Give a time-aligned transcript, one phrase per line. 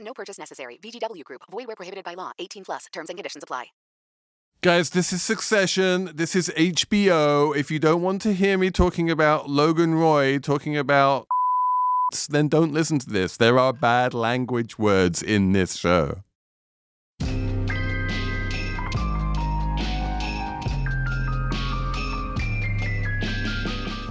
[0.00, 0.78] No purchase necessary.
[0.82, 1.42] VGW Group.
[1.50, 2.32] Void where prohibited by law.
[2.38, 2.86] 18 plus.
[2.92, 3.66] Terms and conditions apply.
[4.62, 6.10] Guys, this is Succession.
[6.14, 7.56] This is HBO.
[7.56, 11.26] If you don't want to hear me talking about Logan Roy talking about
[12.28, 13.36] then don't listen to this.
[13.36, 16.24] There are bad language words in this show.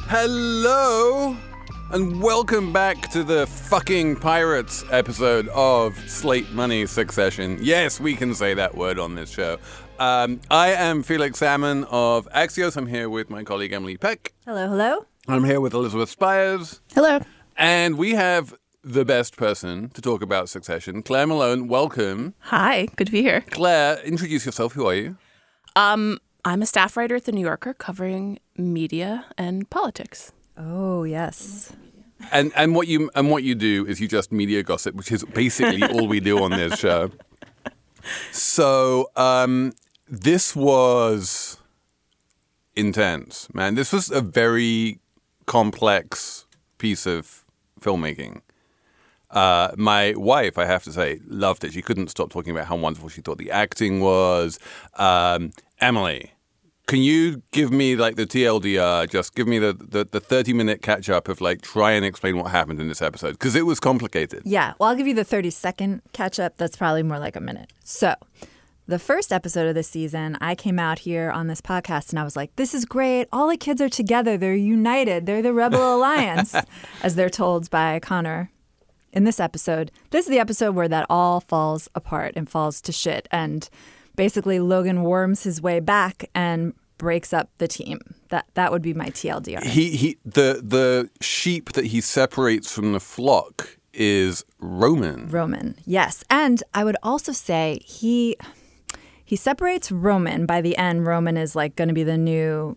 [0.07, 1.37] Hello
[1.91, 7.57] and welcome back to the fucking pirates episode of Slate Money Succession.
[7.61, 9.57] Yes, we can say that word on this show.
[9.97, 12.77] Um, I am Felix Salmon of Axios.
[12.77, 14.33] I'm here with my colleague Emily Peck.
[14.45, 15.07] Hello, hello.
[15.27, 16.79] I'm here with Elizabeth Spiers.
[16.93, 17.21] Hello.
[17.57, 18.53] And we have
[18.83, 21.67] the best person to talk about Succession, Clare Malone.
[21.67, 22.35] Welcome.
[22.39, 23.41] Hi, good to be here.
[23.49, 24.73] Clare, introduce yourself.
[24.73, 25.17] Who are you?
[25.75, 30.31] Um, I'm a staff writer at the New Yorker covering media and politics.
[30.59, 31.71] Oh, yes.
[32.31, 35.23] And and what you and what you do is you just media gossip, which is
[35.23, 37.11] basically all we do on this show.
[38.31, 39.73] So um,
[40.07, 41.57] this was
[42.75, 43.75] intense, man.
[43.75, 44.99] This was a very
[45.45, 46.45] complex
[46.77, 47.45] piece of
[47.79, 48.41] filmmaking.
[49.31, 51.73] Uh, my wife, I have to say, loved it.
[51.73, 54.59] She couldn't stop talking about how wonderful she thought the acting was.
[54.95, 56.33] Um, Emily,
[56.89, 59.07] can you give me like the TLDR?
[59.07, 62.35] Just give me the, the, the 30 minute catch up of like try and explain
[62.35, 64.41] what happened in this episode because it was complicated.
[64.43, 64.73] Yeah.
[64.79, 66.57] Well, I'll give you the 30 second catch up.
[66.57, 67.71] That's probably more like a minute.
[67.83, 68.15] So,
[68.87, 72.23] the first episode of this season, I came out here on this podcast and I
[72.23, 73.27] was like, this is great.
[73.31, 74.35] All the kids are together.
[74.35, 75.27] They're united.
[75.27, 76.55] They're the Rebel Alliance,
[77.03, 78.49] as they're told by Connor
[79.13, 79.91] in this episode.
[80.09, 83.27] This is the episode where that all falls apart and falls to shit.
[83.31, 83.69] And
[84.19, 87.99] basically, Logan worms his way back and breaks up the team.
[88.27, 89.63] That that would be my TLDR.
[89.63, 95.29] He he the the sheep that he separates from the flock is Roman.
[95.29, 96.25] Roman, yes.
[96.29, 98.35] And I would also say he
[99.23, 100.45] he separates Roman.
[100.45, 102.75] By the end, Roman is like going to be the new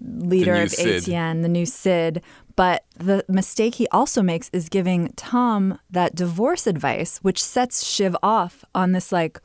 [0.00, 1.02] leader new of Cyd.
[1.02, 2.22] ATN, the new Cyd.
[2.54, 8.16] But the mistake he also makes is giving Tom that divorce advice, which sets Shiv
[8.22, 9.40] off on this like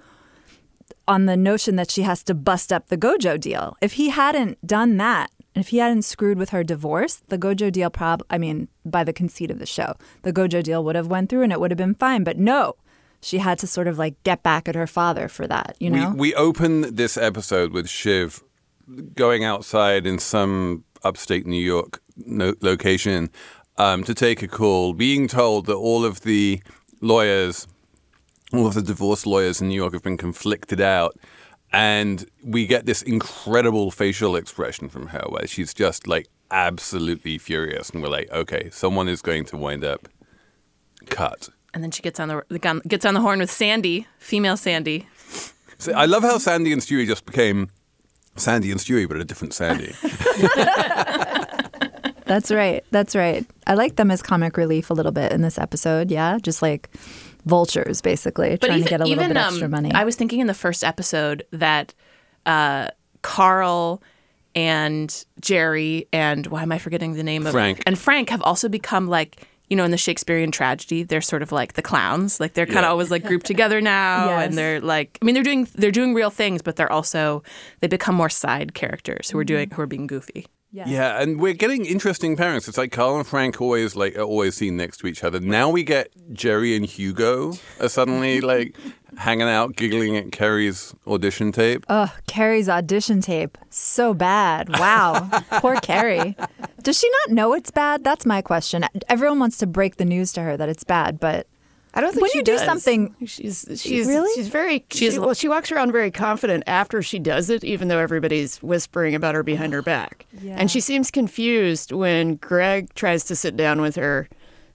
[1.08, 3.76] on the notion that she has to bust up the Gojo deal.
[3.82, 7.90] If he hadn't done that, if he hadn't screwed with her divorce, the Gojo deal
[7.90, 11.30] prob I mean, by the conceit of the show, the Gojo deal would have went
[11.30, 12.24] through and it would have been fine.
[12.24, 12.76] But no,
[13.22, 16.12] she had to sort of like get back at her father for that, you know?
[16.12, 18.44] We we open this episode with Shiv
[19.16, 23.30] going outside in some upstate New York no- location
[23.78, 26.62] um, to take a call, being told that all of the
[27.02, 27.68] lawyers,
[28.54, 31.18] all of the divorce lawyers in New York have been conflicted out.
[31.74, 37.90] And we get this incredible facial expression from her where she's just like absolutely furious.
[37.90, 40.10] And we're like, okay, someone is going to wind up
[41.10, 41.50] cut.
[41.74, 44.58] And then she gets on the, the gun, gets on the horn with Sandy, female
[44.58, 45.08] Sandy.
[45.78, 47.70] So I love how Sandy and Stewie just became
[48.36, 49.94] Sandy and Stewie, but a different Sandy.
[52.26, 52.84] That's right.
[52.92, 53.46] That's right.
[53.68, 56.12] I like them as comic relief a little bit in this episode.
[56.12, 56.38] Yeah.
[56.42, 56.90] Just like
[57.46, 59.92] vultures, basically, trying to get a little bit extra um, money.
[59.94, 61.94] I was thinking in the first episode that
[62.46, 62.90] uh,
[63.22, 64.02] Carl
[64.56, 67.82] and Jerry and why am I forgetting the name of Frank.
[67.86, 71.54] and Frank have also become like you know in the Shakespearean tragedy they're sort of
[71.54, 72.90] like the clowns like they're kind of Yeah.
[72.90, 74.48] always like grouped together now Yes.
[74.50, 77.44] and they're like I mean they're doing they're doing real things but they're also
[77.80, 80.48] they become more side characters who are doing who are being goofy.
[80.72, 82.68] Yeah, and we're getting interesting parents.
[82.68, 85.40] It's like Carl and Frank always like are always seen next to each other.
[85.40, 88.78] Now we get Jerry and Hugo are suddenly like
[89.18, 91.86] hanging out, giggling at Kerry's audition tape.
[91.90, 93.58] Ugh, Kerry's audition tape.
[93.70, 94.70] So bad.
[94.80, 95.30] Wow.
[95.52, 96.36] Poor Kerry.
[96.82, 98.04] Does she not know it's bad?
[98.04, 98.86] That's my question.
[99.10, 101.48] Everyone wants to break the news to her that it's bad, but
[101.94, 104.34] I don't think When she you do something- She's she's Really?
[104.36, 105.34] she's very She's- she, well.
[105.34, 106.18] She walks around very confident.
[106.18, 108.58] She, She's- well, she walks around very confident after she does it, even though everybody's
[108.64, 110.26] whispering about her behind her back.
[110.42, 110.56] Yeah.
[110.58, 114.30] And she seems confused when Greg tries to sit down with her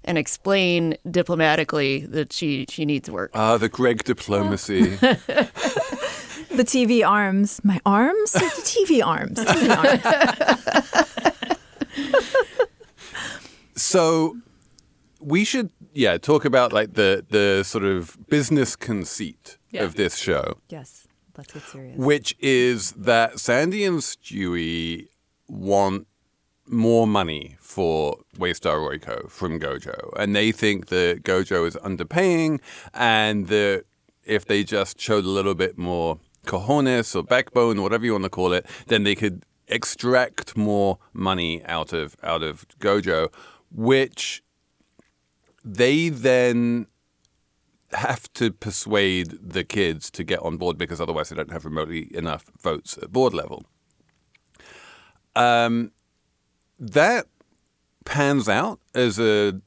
[0.04, 3.30] and explain diplomatically that she she needs work.
[3.34, 4.98] Ah, the Greg diplomacy.
[6.48, 7.60] The TV arms.
[7.64, 8.32] My arms?
[8.32, 9.36] The TV arms.
[9.38, 11.36] TV arms.
[13.76, 14.36] so
[15.20, 19.84] we should, yeah, talk about like the the sort of business conceit Yeah.
[19.84, 20.44] of this show.
[20.68, 21.06] yes.
[21.38, 21.96] Let's get serious.
[21.98, 25.08] which is that Sandy and Stewie
[25.48, 26.06] want
[26.66, 32.60] more money for Waystar Royco from Gojo, and they think that Gojo is underpaying,
[32.94, 33.84] and that
[34.24, 38.24] if they just showed a little bit more cojones or backbone, or whatever you want
[38.24, 43.28] to call it, then they could extract more money out of out of Gojo,
[43.70, 44.42] which
[45.66, 46.86] they then
[47.92, 52.08] have to persuade the kids to get on board because otherwise they don't have remotely
[52.16, 53.64] enough votes at board level.
[55.34, 55.90] Um,
[56.78, 57.26] that
[58.04, 59.60] pans out as a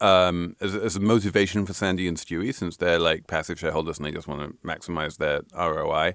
[0.00, 4.06] um, as, as a motivation for Sandy and Stewie since they're like passive shareholders and
[4.06, 6.14] they just want to maximize their ROI.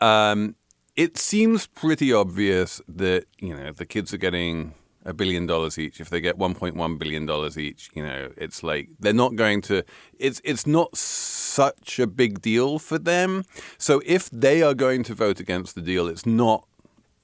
[0.00, 0.54] Um,
[0.96, 6.00] it seems pretty obvious that you know the kids are getting a billion dollars each.
[6.00, 9.82] If they get 1.1 billion dollars each, you know, it's like they're not going to.
[10.18, 13.44] It's it's not such a big deal for them.
[13.78, 16.66] So if they are going to vote against the deal, it's not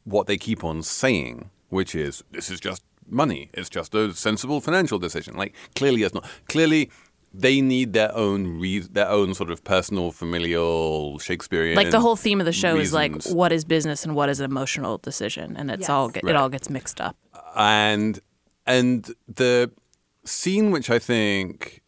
[0.04, 3.50] what they keep on saying, which is this is just money.
[3.54, 5.36] It's just a sensible financial decision.
[5.36, 6.24] Like clearly, it's not.
[6.48, 6.90] Clearly,
[7.34, 11.76] they need their own re- their own sort of personal, familial Shakespearean.
[11.76, 14.40] Like the whole theme of the show is like what is business and what is
[14.40, 15.90] an emotional decision, and it's Yes.
[15.90, 16.30] all get, Right.
[16.30, 17.16] it all gets mixed up.
[17.56, 18.20] And
[18.66, 19.70] and the
[20.24, 21.82] scene which I think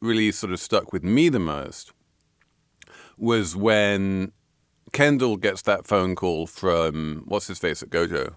[0.00, 1.92] really sort of stuck with me the most
[3.18, 4.32] was when
[4.92, 8.34] Kendall gets that phone call from what's his face at Gojo.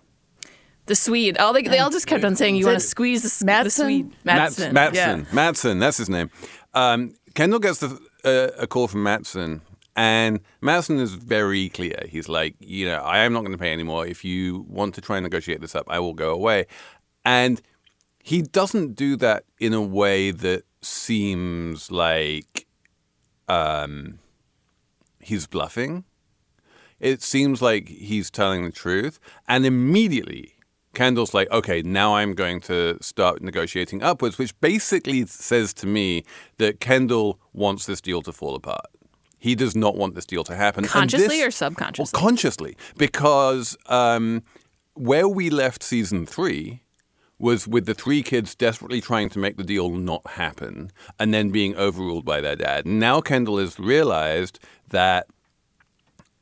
[0.86, 3.28] The Swede, all they, they all just kept on saying, "You want to squeeze the,
[3.28, 4.74] s- the Swede." Mats- Matsson.
[4.74, 5.20] Matsson.
[5.22, 5.26] Yeah.
[5.34, 6.30] Matsson, that's his name.
[6.74, 9.62] Um, Kendall gets the, uh, a call from Matsson,
[9.96, 12.06] and Matsson is very clear.
[12.10, 14.08] He's like, you know, I am not going to pay anymore.
[14.08, 16.66] If you want to try and negotiate this up, I will go away.
[17.24, 17.62] And
[18.24, 22.68] he doesn't do that in a way that seems like
[23.48, 24.20] um,
[25.20, 26.06] he's bluffing.
[27.00, 29.20] It seems like he's telling the truth.
[29.48, 30.56] And immediately,
[30.94, 36.24] Kendall's like, okay, now I'm going to start negotiating upwards, which basically says to me
[36.58, 38.86] that Kendall wants this deal to fall apart.
[39.44, 40.86] He does not want this deal to happen.
[40.86, 42.18] Consciously this- or subconsciously?
[42.18, 44.42] Well, consciously, because um,
[44.94, 46.80] where we left season three
[47.40, 51.50] was with the three kids desperately trying to make the deal not happen and then
[51.50, 52.86] being overruled by their dad.
[52.86, 54.60] Now Kendall has realized
[54.92, 55.28] that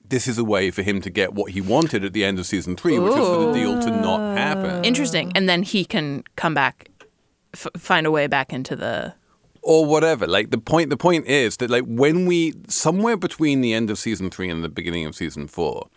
[0.08, 2.46] this is a way for him to get what he wanted at the end of
[2.46, 4.86] season three, which was for the deal to not happen.
[4.86, 5.32] Interesting.
[5.34, 6.92] And then he can come back,
[7.56, 9.16] f- find a way back into the.
[9.62, 10.28] Or whatever.
[10.28, 13.98] Like the point, the point is that like when we somewhere between the end of
[13.98, 15.88] season three and the beginning of season four,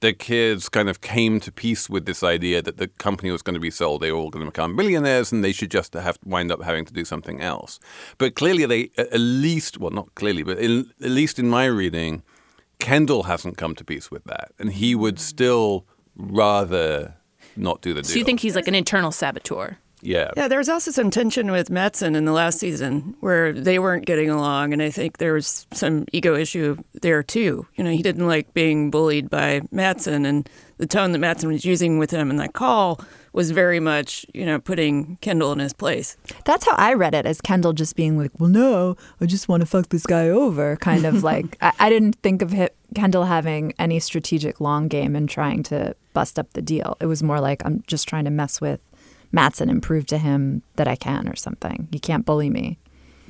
[0.00, 3.54] the kids kind of came to peace with this idea that the company was going
[3.54, 4.00] to be sold.
[4.00, 6.86] They were all going to become billionaires, and they should just have wind up having
[6.86, 7.78] to do something else.
[8.16, 12.22] But clearly, they at least well, not clearly, but in, at least in my reading,
[12.78, 15.84] Kendall hasn't come to peace with that, and he would still
[16.16, 17.16] rather
[17.56, 18.10] not do the deal.
[18.10, 19.78] So you think he's like an internal saboteur?
[20.02, 20.30] Yeah.
[20.36, 24.06] Yeah, there was also some tension with Matsson in the last season where they weren't
[24.06, 27.66] getting along, and I think there was some ego issue there too.
[27.76, 31.64] You know, he didn't like being bullied by Matsson, and the tone that Matsson was
[31.64, 33.00] using with him in that call
[33.32, 36.16] was very much, you know, putting Kendall in his place.
[36.44, 39.60] That's how I read it, as Kendall just being like, "Well, no, I just want
[39.60, 41.56] to fuck this guy over," kind of like.
[41.60, 45.94] I, I didn't think of hi Kendall having any strategic long game and trying to
[46.12, 46.96] bust up the deal.
[47.00, 48.80] It was more like I'm just trying to mess with
[49.32, 51.88] Matsson and prove to him that I can or something.
[51.92, 52.78] You can't bully me.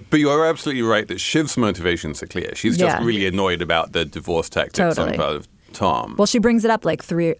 [0.08, 2.50] But you are absolutely right that Shiv's motivations are clear.
[2.54, 3.04] She's just Yeah.
[3.04, 5.12] really annoyed about the divorce tactics on Totally.
[5.12, 6.14] the part of Tom.
[6.18, 7.34] Well, she brings it up like three,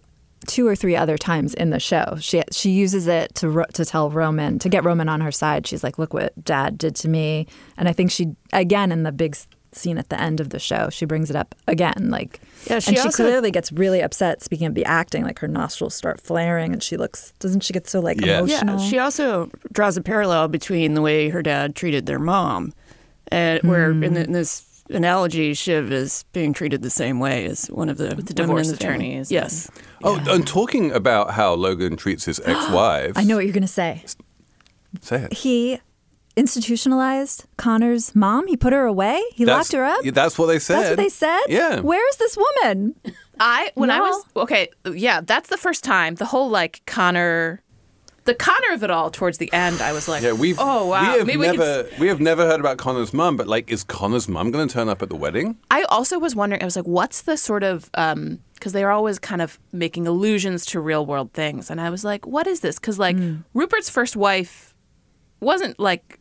[0.46, 2.16] two or three other times in the show.
[2.20, 5.66] She she uses it to to tell Roman to get Roman on her side.
[5.66, 9.12] She's like, "Look what Dad did to me," and I think she again in the
[9.12, 9.36] big
[9.72, 12.08] scene at the end of the show, she brings it up again.
[12.10, 14.42] Like, Yeah, she and she also- clearly gets really upset.
[14.42, 17.32] Speaking of the acting, like her nostrils start flaring, and she looks.
[17.38, 18.38] Doesn't she get so like Yeah.
[18.40, 18.78] emotional?
[18.80, 22.72] Yeah, she also draws a parallel between the way her dad treated their mom,
[23.28, 24.14] and where in, hmm.
[24.14, 28.08] the, in this analogy, Shiv is being treated the same way as one of the,
[28.08, 28.94] the divorce the family.
[28.96, 29.70] attorneys Yes.
[30.02, 33.12] oh, and talking about how Logan treats his ex-wives.
[33.16, 34.02] I know what you're gonna say.
[35.00, 35.32] Say it.
[35.32, 35.80] he
[36.40, 38.46] institutionalized Connor's mom.
[38.48, 39.22] He put her away.
[39.34, 40.02] He That's- locked her up.
[40.14, 40.76] that's what they said.
[40.78, 41.40] That's what they said.
[41.48, 41.80] Yeah.
[41.80, 42.94] Where's this woman?
[43.38, 47.62] I when I was okay, yeah, that's the first time the whole like Connor,
[48.24, 49.80] the Connor of it all towards the end.
[49.80, 52.20] I was like, Yeah, we've oh wow, we have maybe we could never we have
[52.20, 55.08] never heard about Connor's mom, but like, is Connor's mom going to turn up at
[55.08, 55.56] the wedding?
[55.70, 58.92] I also was wondering, I was like, what's the sort of, um, because they are
[58.92, 61.70] always kind of making allusions to real world things.
[61.70, 62.78] And I was like, what is this?
[62.78, 63.36] Because, like, hmm.
[63.54, 64.74] Rupert's first wife
[65.40, 66.19] wasn't like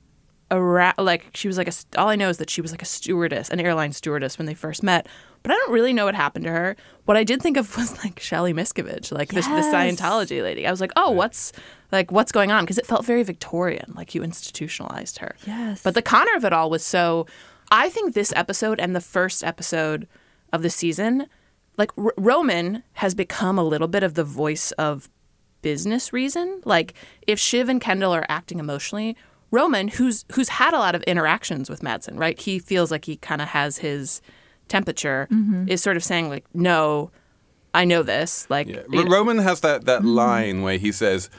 [0.51, 2.71] a ra- like she was like a st- all I know is that she was
[2.71, 5.07] like a stewardess, an airline stewardess when they first met.
[5.43, 6.75] But I don't really know what happened to her.
[7.05, 10.67] What I did think of was like Shelley Miscavige, like the, the Scientology lady.
[10.67, 11.51] I was like, oh, what's
[11.91, 12.63] like what's going on?
[12.63, 15.35] Because it felt very Victorian, like you institutionalized her.
[15.45, 15.83] Yes.
[15.83, 17.25] But the Connor of it all was so.
[17.71, 20.07] I think this episode and the first episode
[20.51, 21.27] of the season,
[21.77, 25.07] like R- Roman has become a little bit of the voice of
[25.61, 26.61] business reason.
[26.65, 26.93] Like
[27.27, 29.15] if Shiv and Kendall are acting emotionally,
[29.51, 32.39] Roman, who's who's had a lot of interactions with Matsson, right?
[32.39, 34.21] He feels like he kind of has his
[34.67, 35.67] temperature, mm-hmm.
[35.67, 37.11] is sort of saying like, no,
[37.73, 38.49] I know this.
[38.49, 38.81] Like Yeah.
[38.95, 40.09] R- Roman has that, that mm-hmm.
[40.09, 41.29] line where he says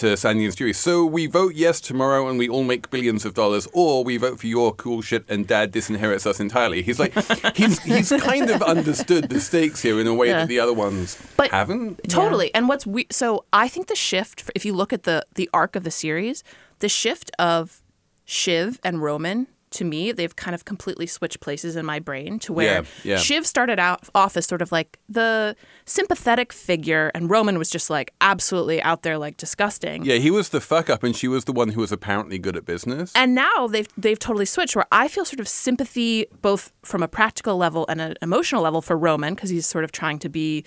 [0.00, 3.34] to Sandy and Stewie, so we vote yes tomorrow and we all make billions of
[3.34, 6.82] dollars, or we vote for your cool shit and dad disinherits us entirely.
[6.82, 7.12] He's like,
[7.56, 10.40] he's, he's kind of understood the stakes here in a way Yeah.
[10.40, 12.00] that the other ones But haven't.
[12.08, 12.52] Totally.
[12.54, 15.76] And what's we so I think the shift if you look at the the arc
[15.76, 16.42] of the series,
[16.80, 17.82] the shift of
[18.24, 22.52] Shiv and Roman to me, they've kind of completely switched places in my brain to
[22.52, 23.16] where Yeah, yeah.
[23.18, 27.88] Shiv started out off as sort of like the sympathetic figure and Roman was just
[27.88, 30.04] like absolutely out there like disgusting.
[30.04, 32.56] Yeah, he was the fuck up and she was the one who was apparently good
[32.56, 33.12] at business.
[33.14, 37.08] And now they've they've totally switched where I feel sort of sympathy both from a
[37.08, 40.64] practical level and an emotional level for Roman because he's sort of trying to be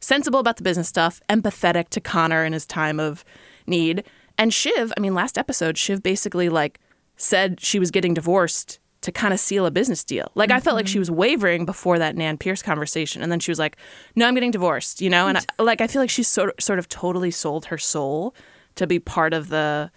[0.00, 3.24] sensible about the business stuff, empathetic to Connor in his time of
[3.66, 4.04] need.
[4.38, 6.78] And Shiv, I mean last episode Shiv basically like
[7.16, 10.30] said she was getting divorced to kind of seal a business deal.
[10.34, 11.00] Like I felt like she mm-hmm.
[11.00, 13.76] was wavering before that Nan Pierce conversation and then she was like,
[14.16, 15.28] "No, I'm getting divorced," you know?
[15.28, 18.34] And I, like I feel like she's sort sort of totally sold her soul
[18.76, 19.90] to be part of the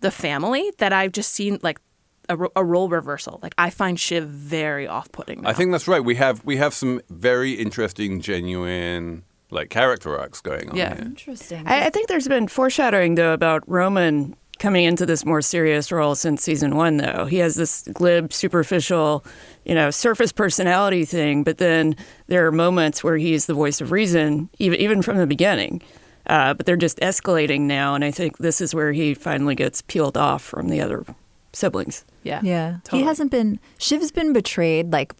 [0.00, 1.80] the family that I've just seen like
[2.28, 3.40] a, a role reversal.
[3.42, 5.42] Like I find Shiv very off-putting.
[5.42, 5.50] Now.
[5.50, 6.04] I think that's right.
[6.04, 10.94] We have we have some very interesting, genuine like character arcs going on Yeah.
[10.94, 11.04] here.
[11.04, 11.66] Interesting.
[11.66, 16.14] I, I think there's been foreshadowing though about Roman coming into this more serious role
[16.14, 16.96] since season one.
[16.98, 19.24] Though he has this glib, superficial,
[19.64, 21.96] you know, surface personality thing, but then
[22.26, 25.82] there are moments where he's the voice of reason, even even from the beginning.
[26.26, 29.82] Uh, but they're just escalating now, and I think this is where he finally gets
[29.82, 31.04] peeled off from the other
[31.52, 32.04] siblings.
[32.22, 32.76] yeah, Yeah.
[32.84, 33.02] totally.
[33.02, 35.12] He hasn't been, Shiv's been betrayed like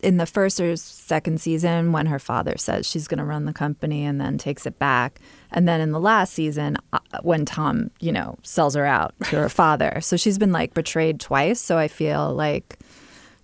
[0.00, 3.52] in the first or second season when her father says she's going to run the
[3.52, 5.20] company and then takes it back.
[5.52, 9.36] And then in the last season uh, when Tom, you know, sells her out to
[9.36, 10.00] her father.
[10.00, 11.60] So she's been like betrayed twice.
[11.60, 12.78] So I feel like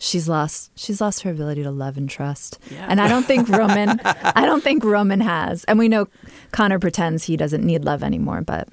[0.01, 2.59] she's lost she's lost her ability to love and trust.
[2.71, 2.87] Yeah.
[2.89, 5.65] And I don't think Roman I don't think Roman has.
[5.65, 6.07] And we know
[6.53, 8.69] Connor pretends he doesn't need love anymore, but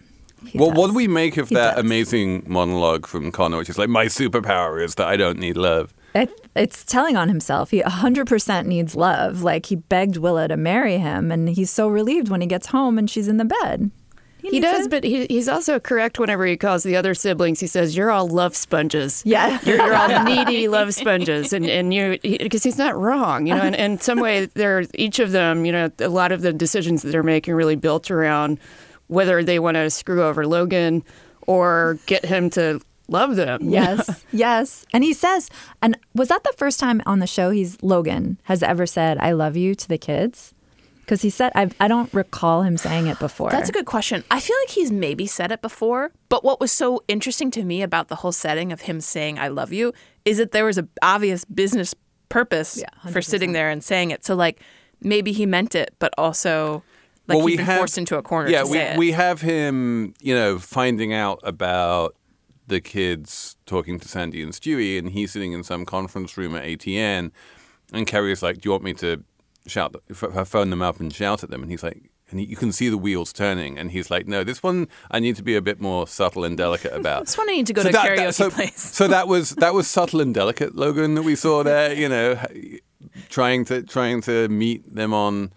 [0.47, 0.77] he Well, does.
[0.77, 1.83] what do we make of He that does.
[1.85, 5.93] amazing monologue from Connor, which is like, my superpower is that I don't need love?
[6.15, 7.71] It, it's telling on himself.
[7.71, 9.43] He 100% needs love.
[9.43, 12.97] Like he begged Willa to marry him, and he's so relieved when he gets home
[12.97, 13.91] and she's in the bed.
[14.41, 14.91] He needs does, it.
[14.91, 17.59] but he, he's also correct whenever he calls the other siblings.
[17.59, 19.59] He says, "You're all love sponges." Yeah.
[19.63, 23.61] you're, you're all needy love sponges, and and you because he's not wrong, you know.
[23.61, 27.01] And in some way, they're each of them, you know, a lot of the decisions
[27.01, 28.59] that they're making really built around
[29.07, 31.03] whether they want to screw over Logan
[31.47, 33.59] or get him to love them.
[33.69, 34.85] Yes, yes.
[34.93, 35.49] And he says,
[35.81, 39.31] and was that the first time on the show he's Logan has ever said "I
[39.31, 40.53] love you" to the kids?
[41.01, 43.51] Because he said, I, I don't recall him saying it before.
[43.51, 44.23] That's a good question.
[44.31, 47.83] I feel like he's maybe said it before, but what was so interesting to me
[47.83, 49.93] about the whole setting of him saying "I love you"
[50.25, 51.93] is that there was an obvious business
[52.29, 54.25] purpose Yeah, for sitting there and saying it.
[54.25, 54.59] So like
[54.99, 56.83] maybe he meant it, but also
[57.27, 58.97] like well, he'd we been have, forced into a corner Yeah, to we, it.
[58.97, 62.15] we have him, you know, finding out about
[62.67, 66.63] the kids talking to Sandy and Stewie, and he's sitting in some conference room at
[66.63, 67.31] ATN,
[67.93, 69.23] and Kerry's like, "Do you want me to
[69.67, 72.11] shout, f- phone them up and shout at them?" And he's like.
[72.31, 75.19] And he, you can see the wheels turning, and he's like, "No, this one I
[75.19, 77.73] need to be a bit more subtle and delicate about." This one I need to
[77.73, 78.81] go to a karaoke so, place.
[78.81, 81.93] so that was that was subtle and delicate, Logan, that we saw there.
[81.93, 82.39] You know,
[83.29, 85.53] trying to trying to meet them on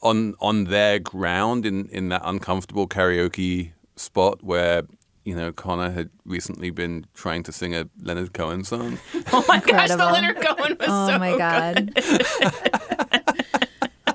[0.00, 4.84] on on their ground in in that uncomfortable karaoke spot where
[5.28, 8.98] you know Connor had recently been trying to sing a Leonard Cohen song.
[9.32, 11.38] oh my gosh, the Leonard Cohen was Oh so my good.
[11.38, 11.92] god.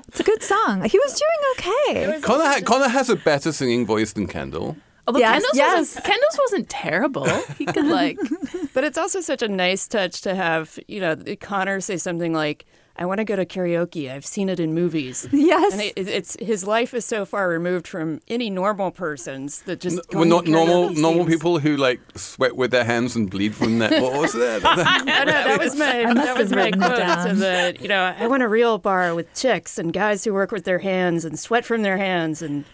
[0.08, 0.82] it's a good song.
[0.84, 2.20] He was doing okay.
[2.20, 4.76] Connor ha- Connor has a better singing voice than Kendall.
[5.06, 5.78] Although Yes, Kendall's, yes.
[5.78, 7.28] wasn't, Kendall's wasn't terrible.
[7.58, 8.18] He could like
[8.74, 12.64] But it's also such a nice touch to have, you know, Connor say something like,
[12.96, 14.08] I want to go to karaoke.
[14.10, 15.26] I've seen it in movies.
[15.32, 15.72] Yes.
[15.72, 20.00] And it, it's his life is so far removed from any normal person's that just
[20.12, 23.54] Well, not normal karaoke normal seems- people who like sweat with their hands and bleed
[23.54, 24.00] from their.
[24.00, 24.62] What was that?
[24.64, 26.98] I know, that was my that was my written it quote.
[26.98, 27.28] down.
[27.28, 30.52] So that you know, I want a real bar with chicks and guys who work
[30.52, 32.64] with their hands and sweat from their hands and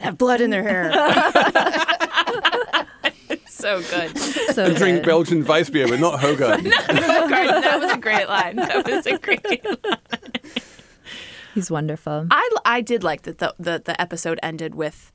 [0.00, 0.90] have blood in their hair.
[3.56, 4.16] so good.
[4.56, 5.04] So Drink good.
[5.06, 6.64] Belgian Weiss beer, but not Hoegaarden.
[6.86, 8.56] that was a great line.
[8.56, 9.44] That was a great.
[9.64, 9.76] Line.
[11.54, 12.26] He's wonderful.
[12.30, 15.12] I I did like that the, the the episode ended with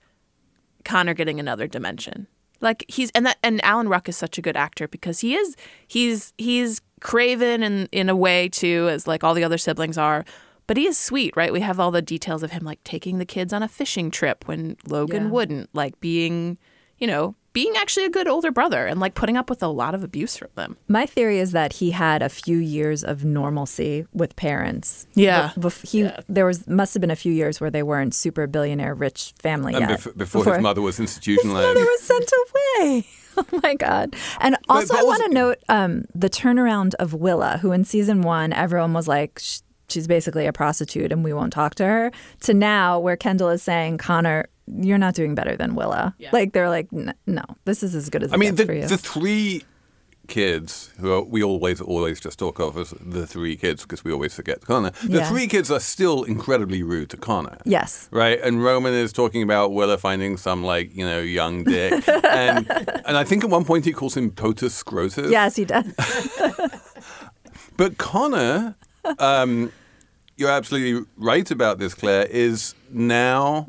[0.86, 2.28] Connor getting another dimension.
[2.60, 5.56] Like he's and that and Alan Ruck is such a good actor because he is
[5.88, 10.26] he's he's craven in in a way too as like all the other siblings are.
[10.68, 11.52] But he is sweet, right?
[11.52, 14.48] We have all the details of him like taking the kids on a fishing trip
[14.48, 15.30] when Logan Yeah.
[15.30, 16.58] wouldn't, like being,
[16.98, 19.94] you know, being actually a good older brother and like putting up with a lot
[19.94, 20.78] of abuse from them.
[20.88, 25.06] My theory is that he had a few years of normalcy with parents.
[25.16, 25.52] Yeah.
[25.56, 28.48] Be- bef- he there was must have been a few years where they weren't super
[28.48, 30.00] billionaire rich family And yet.
[30.00, 32.32] bef- before, his mother was institutionalized, His mother was sent
[32.86, 33.06] away.
[33.38, 34.14] Oh my god!
[34.42, 38.24] And also, but I want to note um, the turnaround of Willa, who in season
[38.24, 39.40] one everyone was like,
[39.88, 42.12] she's basically a prostitute, and we won't talk to her.
[42.42, 44.50] To now, where Kendall is saying, Connor,
[44.80, 46.16] you're not doing better than Willa.
[46.32, 48.88] Like they're like, no, this is as good as I mean, the, for you.
[48.88, 49.64] the three
[50.28, 54.14] kids who are, we always always just talk of as the three kids because we
[54.14, 54.92] always forget Connor.
[55.04, 55.30] The Yeah.
[55.30, 57.58] three kids are still incredibly rude to Connor.
[57.66, 58.08] yes.
[58.12, 62.70] Right, and Roman is talking about Willa finding some like you know young dick, and
[63.06, 65.30] and I think at one point he calls him potus scrotus.
[65.30, 65.86] Yes, he does.
[67.78, 68.76] But Connor,
[69.18, 69.72] um,
[70.38, 73.68] you're absolutely right about this, Clare, is now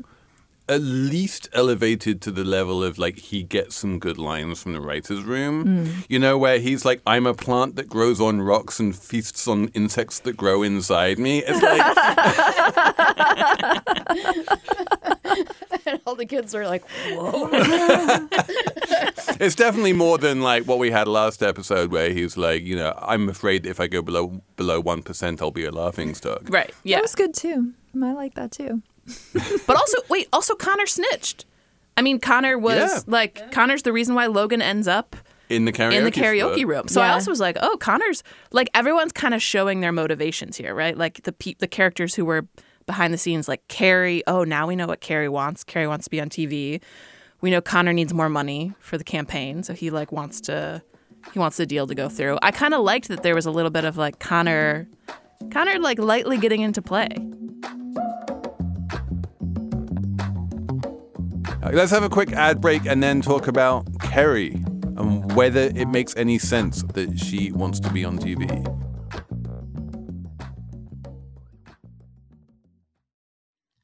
[0.69, 4.79] at least elevated to the level of like he gets some good lines from the
[4.79, 5.65] writer's room.
[5.65, 6.05] Mm.
[6.07, 9.67] You know, where he's like, I'm a plant that grows on rocks and feasts on
[9.69, 11.43] insects that grow inside me.
[11.45, 11.81] It's like,
[15.85, 17.49] and All the kids are like, whoa.
[19.39, 22.97] it's definitely more than like what we had last episode where he's like, you know,
[23.01, 26.43] I'm afraid if I go below below 1%, I'll be a laughing stock.
[26.49, 26.73] Right.
[26.83, 26.97] Yeah.
[26.97, 27.73] That was good too.
[28.01, 28.81] I like that too.
[29.67, 31.45] But also, wait, also Connor snitched.
[31.97, 32.99] I mean, Connor was Yeah.
[33.07, 35.15] like Connor's the reason why Logan ends up
[35.49, 36.67] In the karaoke in the karaoke spot.
[36.67, 36.87] room.
[36.87, 40.73] So I also was like, oh, Connor's like everyone's kind of showing their motivations here,
[40.73, 40.97] right?
[40.97, 42.47] Like the pe- the characters who were
[42.85, 44.23] behind the scenes, like Kerry.
[44.27, 45.63] Oh, now we know what Kerry wants.
[45.63, 46.81] Kerry wants to be on TV.
[47.41, 50.81] We know Connor needs more money for the campaign, so he like wants to
[51.31, 52.39] he wants the deal to go through.
[52.41, 54.87] I kind of liked that there was a little bit of like Connor,
[55.51, 57.09] Connor like lightly getting into play.
[61.71, 64.51] Let's have a quick ad break and then talk about Kerry
[64.97, 68.49] and whether it makes any sense that she wants to be on TV.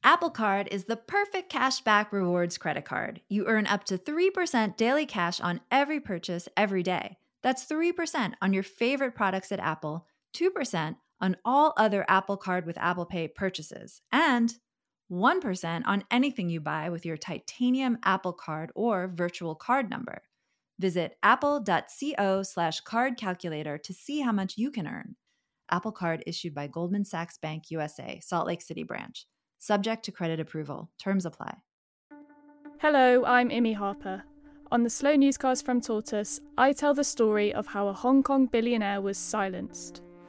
[0.02, 3.20] Apple Card is the perfect cashback rewards credit card.
[3.28, 7.16] You earn up to 3% daily cash on every purchase every day.
[7.42, 12.76] That's 3% on your favorite products at Apple, 2% on all other Apple Card with
[12.78, 14.54] Apple Pay purchases, and
[15.10, 20.22] 1% on anything you buy with your titanium Apple Card or virtual card number.
[20.78, 25.16] Visit apple.co slash card calculator to see how much you can earn.
[25.70, 29.26] Apple Card issued by Goldman Sachs Bank USA, Salt Lake City branch.
[29.58, 30.90] Subject to credit approval.
[30.98, 31.58] Terms apply.
[32.78, 34.22] Hello, I'm Imi Harper.
[34.72, 38.46] On the Slow Newscast from Tortoise, I tell the story of how a Hong Kong
[38.46, 40.02] billionaire was silenced.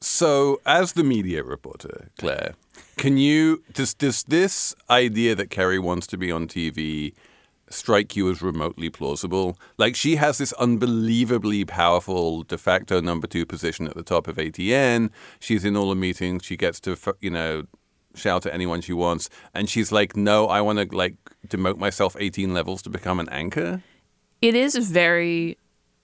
[0.00, 2.54] So, as the media reporter, Clare,
[2.96, 7.14] can you does does this idea that Kerry wants to be on TV
[7.70, 9.58] strike you as remotely plausible?
[9.78, 14.36] Like she has this unbelievably powerful de facto number two position at the top of
[14.36, 15.10] ATN.
[15.40, 16.44] She's in all the meetings.
[16.44, 17.64] She gets to you know
[18.14, 21.16] shout at anyone she wants, and she's like, "No, I want to like
[21.48, 23.82] demote myself 18 levels to become an anchor."
[24.42, 25.56] It is very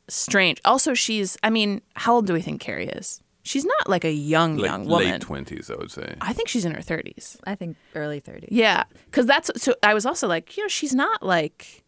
[0.08, 0.60] strange.
[0.64, 1.36] Also, she's.
[1.42, 3.22] I mean, how old do we think Kerry is?
[3.44, 5.10] She's not like a young Like young woman.
[5.12, 6.14] late 20s, I would say.
[6.20, 7.38] I think she's in her 30s.
[7.44, 8.48] I think early 30s.
[8.50, 9.74] Yeah, because that's so.
[9.82, 11.82] I was also like, you know, she's not like,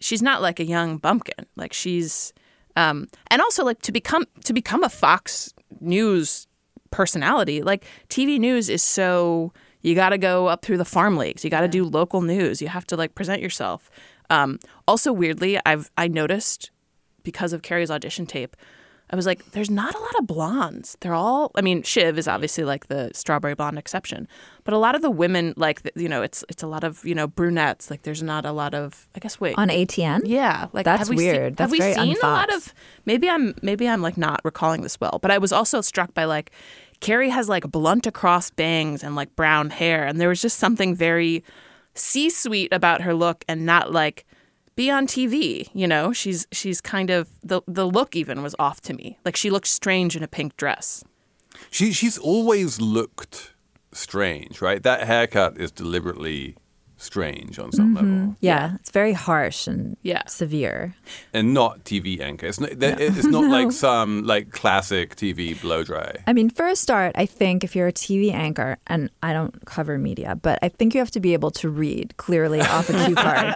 [0.00, 1.46] she's not like a young bumpkin.
[1.54, 2.32] Like she's,
[2.76, 6.48] um, and also like to become to become a Fox News
[6.90, 7.62] personality.
[7.62, 11.44] Like TV news is so you got to go up through the farm leagues.
[11.44, 12.60] You got to do local news.
[12.62, 13.90] You have to like present yourself.
[14.30, 14.58] Um,
[14.88, 16.70] also, weirdly, I've I noticed
[17.22, 18.56] because of Kerry's audition tape.
[19.14, 20.96] I was like, there's not a lot of blondes.
[20.98, 24.26] They're all, I mean, Shiv is obviously like the strawberry blonde exception,
[24.64, 27.14] but a lot of the women, like, you know, it's it's a lot of, you
[27.14, 27.92] know, brunettes.
[27.92, 29.56] Like, there's not a lot of, I guess, wait.
[29.56, 30.22] On ATN?
[30.24, 30.66] Yeah.
[30.72, 31.44] Like, That's have we seen- weird.
[31.52, 32.74] have That's we very seen a lot of,
[33.06, 36.24] maybe I'm, maybe I'm like not recalling this well, but I was also struck by
[36.24, 36.50] like,
[36.98, 40.04] Kerry has like blunt across bangs and like brown hair.
[40.04, 41.44] And there was just something very
[41.94, 44.26] C suite about her look and not like,
[44.76, 45.68] be on TV.
[45.72, 49.18] You know, she's she's kind of the the look even was off to me.
[49.24, 51.04] Like she looked strange in a pink dress.
[51.70, 53.54] She she's always looked
[53.92, 54.82] strange, right?
[54.82, 56.56] That haircut is deliberately
[57.04, 58.36] strange on some level, Mhm.
[58.40, 60.22] Yeah, it's very harsh and yeah.
[60.26, 60.94] severe.
[61.32, 62.46] and not TV anchor.
[62.46, 63.48] It's not, it's not No.
[63.50, 66.16] like some like classic TV blow dry.
[66.26, 69.64] I mean, for a start, I think if you're a TV anchor, and I don't
[69.66, 73.04] cover media, but I think you have to be able to read clearly off a
[73.06, 73.54] cue card.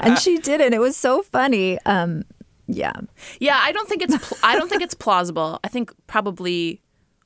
[0.00, 0.72] and she did it.
[0.74, 1.78] It was so funny.
[1.86, 2.22] Um,
[2.66, 2.92] yeah.
[3.40, 5.58] Yeah, I don't think it's pl- I don't think it's plausible.
[5.64, 6.80] I think probably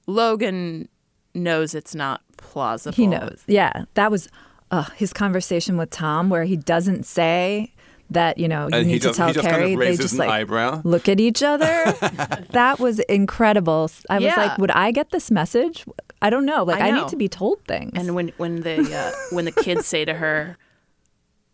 [0.07, 0.88] Logan
[1.35, 2.94] knows it's not plausible.
[2.94, 3.42] He knows.
[3.46, 3.85] Yeah.
[3.94, 4.28] That was
[4.72, 7.72] uh, his conversation with Tom where he doesn't say
[8.11, 9.76] that, you know, you And he need to tell he just kind of Kerry.
[9.76, 10.80] they just an like eyebrow.
[10.85, 11.92] look at each other.
[12.50, 13.90] that was incredible.
[14.11, 14.37] I was Yeah.
[14.37, 15.85] like, would I get this message?
[16.20, 16.62] I don't know.
[16.64, 17.02] Like, I, know.
[17.02, 17.92] need to be told things.
[17.94, 20.56] And when when the uh, when the kids say to her,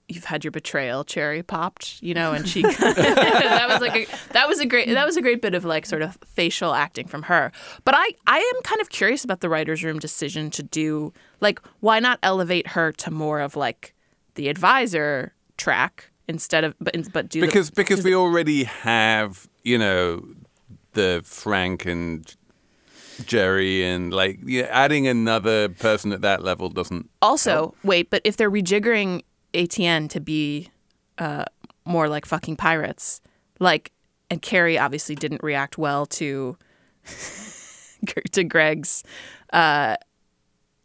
[0.09, 4.49] "You've had your betrayal cherry popped," you know, and she that was like a, that
[4.49, 7.23] was a great that was a great bit of like sort of facial acting from
[7.25, 7.53] her.
[7.85, 11.61] But I I am kind of curious about the writers' room decision to do like
[11.81, 13.95] why not elevate her to more of like
[14.35, 19.79] the advisor track instead of but but do the- because because we already have you
[19.79, 20.25] know
[20.93, 22.35] the Frank and
[23.25, 27.11] Jerry and like yeah, adding another person at that level doesn't.
[27.21, 29.23] Also, wait, but if they're rejiggering
[29.55, 30.71] ATN to be
[31.19, 31.45] uh,
[31.85, 33.21] more like fucking pirates,
[33.59, 33.93] like,
[34.31, 36.57] and Kerry obviously didn't react well to
[38.33, 39.03] to Greg's
[39.53, 39.97] uh,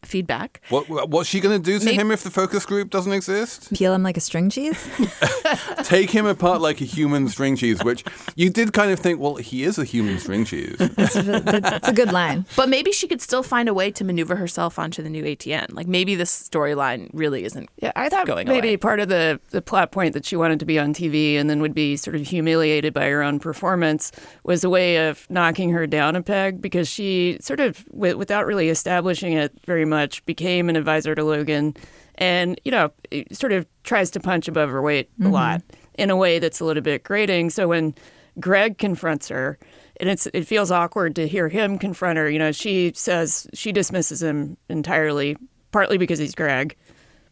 [0.06, 0.62] feedback.
[0.70, 3.74] What what's she going to do to Maybe- him if the focus group doesn't exist?
[3.74, 4.88] Peel him like a string cheese?
[5.84, 8.04] Take him apart like a human string cheese, which
[8.36, 10.76] you did kind of think, well, he is a human string cheese.
[10.98, 12.46] It's a good line.
[12.56, 15.74] But maybe she could still find a way to maneuver herself onto the new ATN.
[15.74, 17.70] Like maybe this storyline really isn't.
[17.78, 18.78] Yeah, I thought going maybe away.
[18.78, 21.62] part of the, the plot point that she wanted to be on TV and then
[21.62, 24.12] would be sort of humiliated by her own performance
[24.44, 28.46] was a way of knocking her down a peg because she sort of, wi- without
[28.46, 29.93] really establishing it very much,
[30.26, 31.76] became an advisor to Logan
[32.16, 32.92] and, you know,
[33.32, 35.32] sort of tries to punch above her weight a Mhm.
[35.32, 35.62] lot
[35.98, 37.50] in a way that's a little bit grating.
[37.50, 37.94] So when
[38.40, 39.58] Greg confronts her,
[40.00, 42.28] and it's it feels awkward to hear him confront her.
[42.30, 45.38] You know, she says she dismisses him entirely,
[45.72, 46.76] partly because he's Greg,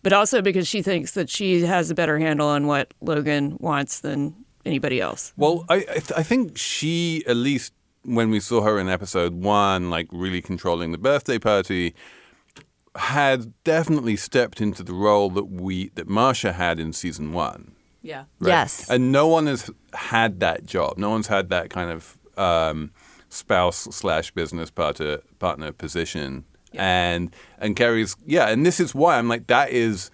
[0.03, 4.01] but also because she thinks that she has a better handle on what Logan wants
[4.01, 5.33] than anybody else.
[5.37, 9.33] Well, I I, th- I think she at least when we saw her in episode
[9.33, 11.95] one, like really controlling the birthday party,
[12.95, 17.73] had definitely stepped into the role that we that Marcia had in season one.
[18.01, 18.25] Yeah.
[18.39, 18.49] right?
[18.49, 18.89] Yes.
[18.89, 20.97] and no one has had that job.
[20.97, 22.91] No one's had that kind of um,
[23.29, 26.45] spouse slash business partner partner position.
[26.73, 30.09] And and Kerry's yeah, and this is why I'm like that is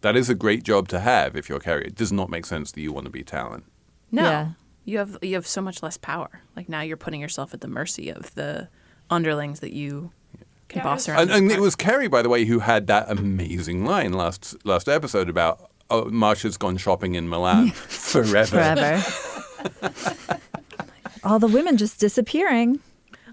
[0.00, 1.84] that is a great job to have if you're Kerry.
[1.86, 3.64] It does not make sense that you want to be talent.
[4.10, 4.22] No.
[4.22, 4.48] Yeah.
[4.84, 6.42] You have you have so much less power.
[6.56, 8.68] Like now you're putting yourself at the mercy of the
[9.10, 10.12] underlings that you
[10.68, 11.22] can boss around.
[11.22, 14.88] And, and it was Kerry, by the way, who had that amazing line last last
[14.88, 18.46] episode about oh, Marcia's gone shopping in Milan forever.
[18.46, 19.02] Forever.
[21.24, 22.80] All the women just disappearing.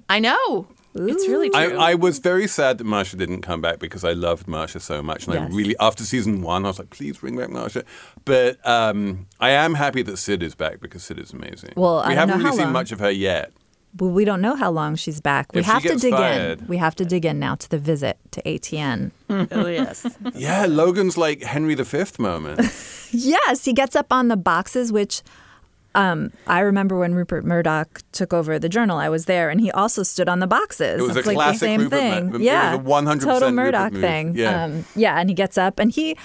[0.10, 0.67] I know.
[0.98, 1.78] It's really I, true.
[1.78, 5.26] I was very sad that Marcia didn't come back because I loved Marcia so much,
[5.28, 5.43] and Yes.
[5.52, 7.84] I really after season one I was like, please bring back Marcia.
[8.24, 11.74] But um, I am happy that Cyd is back because Cyd is amazing.
[11.76, 12.74] Well, we don't haven't know really how seen long.
[12.74, 13.52] much of her yet.
[13.98, 15.54] But we don't know how long she's back.
[15.54, 16.68] We If she have to dig fired- in.
[16.68, 19.12] We have to dig in now to the visit to ATN.
[19.30, 20.06] oh yes.
[20.34, 22.60] Yeah, Logan's like Henry V moment.
[23.12, 25.22] Yes, he gets up on the boxes, which
[25.94, 28.98] um, I remember when Rupert Murdoch took over the Journal.
[28.98, 31.00] I was there, and he also stood on the boxes.
[31.00, 32.26] It was it's a like classic the same Rupert thing.
[32.26, 34.02] Mur- it was yeah, a 100% total Murdoch move.
[34.02, 34.36] thing.
[34.36, 34.66] Yeah.
[34.66, 36.18] Um, yeah, and he gets up and he.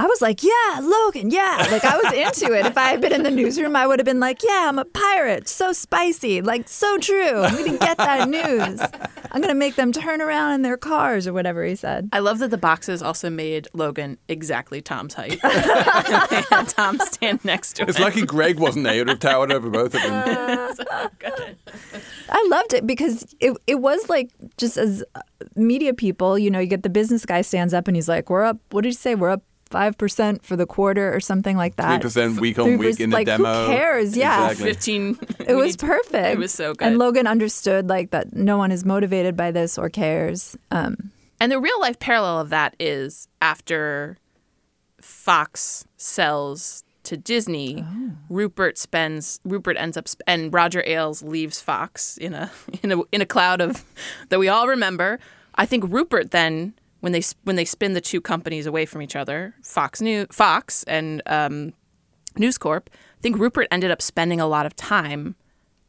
[0.00, 1.66] I was like, yeah, Logan, yeah.
[1.72, 2.66] Like, I was into it.
[2.66, 4.84] If I had been in the newsroom, I would have been like, yeah, I'm a
[4.84, 5.48] pirate.
[5.48, 6.40] So spicy.
[6.40, 7.42] Like, so true.
[7.42, 8.80] We didn't get that news.
[9.32, 12.08] I'm going to make them turn around in their cars or whatever he said.
[12.12, 15.40] I love that the boxes also made Logan exactly Tom's height.
[15.42, 17.88] they had Tom stand next to him.
[17.88, 20.76] It's lucky Greg wasn't there; he'd have towered over both of them.
[22.30, 25.20] I loved it because it it was like just as uh,
[25.56, 28.44] media people, you know, you get the business guy stands up and he's like, "We're
[28.44, 28.58] up.
[28.70, 29.14] What did you say?
[29.14, 32.00] We're up." Five percent for the quarter, or something like that.
[32.02, 33.66] 3% week on week 3%, in the like, demo.
[33.66, 34.16] Who cares?
[34.16, 34.72] Yeah, Exactly.
[34.72, 35.18] 15.
[35.46, 36.14] it was perfect.
[36.34, 36.86] It was so good.
[36.88, 38.32] And Logan understood like that.
[38.34, 40.56] No one is motivated by this or cares.
[40.70, 44.16] Um, And the real life parallel of that is after
[45.00, 47.84] Fox sells to Disney,
[48.28, 52.50] Rupert spends Rupert ends up sp- and Roger Ailes leaves Fox in a
[52.82, 53.84] in a in a cloud of
[54.28, 55.18] that we all remember.
[55.54, 59.14] I think Rupert then when they when they spin the two companies away from each
[59.16, 61.72] other, Fox New Fox and um,
[62.36, 65.34] News Corp, I think Rupert ended up spending a lot of time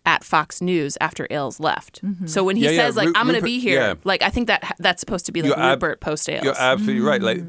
[0.05, 2.01] at Fox News after Ailes left.
[2.25, 3.93] So when he Yeah, yeah, says like Ru- I'm going to be here, yeah.
[4.03, 6.43] like I think that that's supposed to be like You're ab- Rupert post Ailes.
[6.43, 7.21] You're absolutely right.
[7.21, 7.41] Like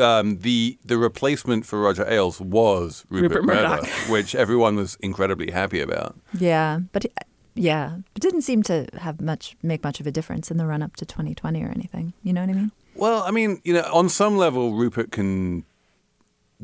[0.00, 3.86] um, the the replacement for Roger Ailes was Rupert, Rupert Murdoch.
[4.08, 6.16] which everyone was incredibly happy about.
[6.38, 7.06] yeah, but
[7.54, 10.82] yeah, it didn't seem to have much make much of a difference in the run
[10.82, 12.12] up to 2020 or anything.
[12.22, 12.72] You know what I mean?
[12.94, 15.64] Well, I mean, you know, on some level, Rupert can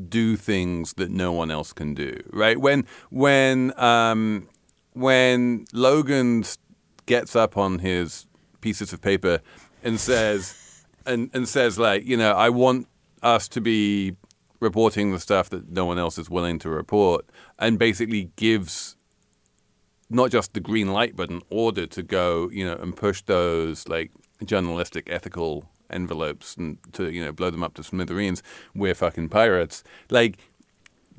[0.09, 2.61] do things that no one else can do, right?
[2.61, 4.49] When when um,
[4.93, 6.45] when Logan
[7.07, 8.27] gets up on his
[8.61, 9.41] pieces of paper
[9.83, 12.89] and says and and says like, you know, I want
[13.23, 14.17] us to be
[14.61, 17.27] reporting the stuff that no one else is willing to report,
[17.59, 18.97] and basically gives
[20.09, 23.89] not just the green light, but an order to go, you know, and push those
[23.89, 24.11] like
[24.45, 28.43] journalistic ethical envelopes and to you know blow them up to smithereens.
[28.75, 29.83] We're fucking pirates.
[30.11, 30.39] Like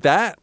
[0.00, 0.38] that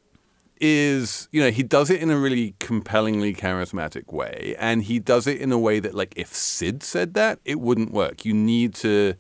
[0.62, 5.28] is you know he does it in a really compellingly charismatic way and he does
[5.28, 8.74] it in a way that like if sid said that it wouldn't work you need
[8.74, 9.14] to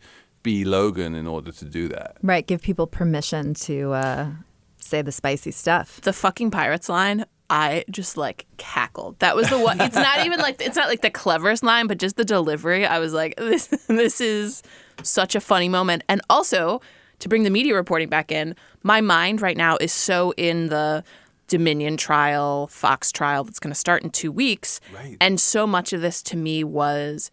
[0.43, 2.47] be logan in order to do that Right.
[2.47, 4.29] Give people permission to uh,
[4.77, 5.99] say the spicy stuff.
[6.01, 10.39] the fucking pirates line i just like cackled that was the one it's not even
[10.39, 13.67] like it's not like the cleverest line but just the delivery i was like this
[13.87, 14.63] this is
[15.03, 16.81] such a funny moment and also
[17.19, 21.03] to bring the media reporting back in my mind right now is so in the
[21.47, 25.15] dominion trial fox trial that's going to start in two weeks Right.
[25.21, 27.31] and so much of this to me was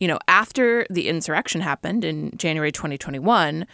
[0.00, 3.64] you know, after the insurrection happened in January 2021,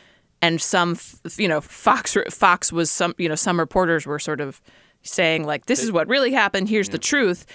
[0.43, 0.97] and some,
[1.39, 4.61] you know, Fox Fox was some, you know, some reporters were sort of
[5.03, 6.69] saying like, "This is what really happened.
[6.69, 7.47] Here's the truth,"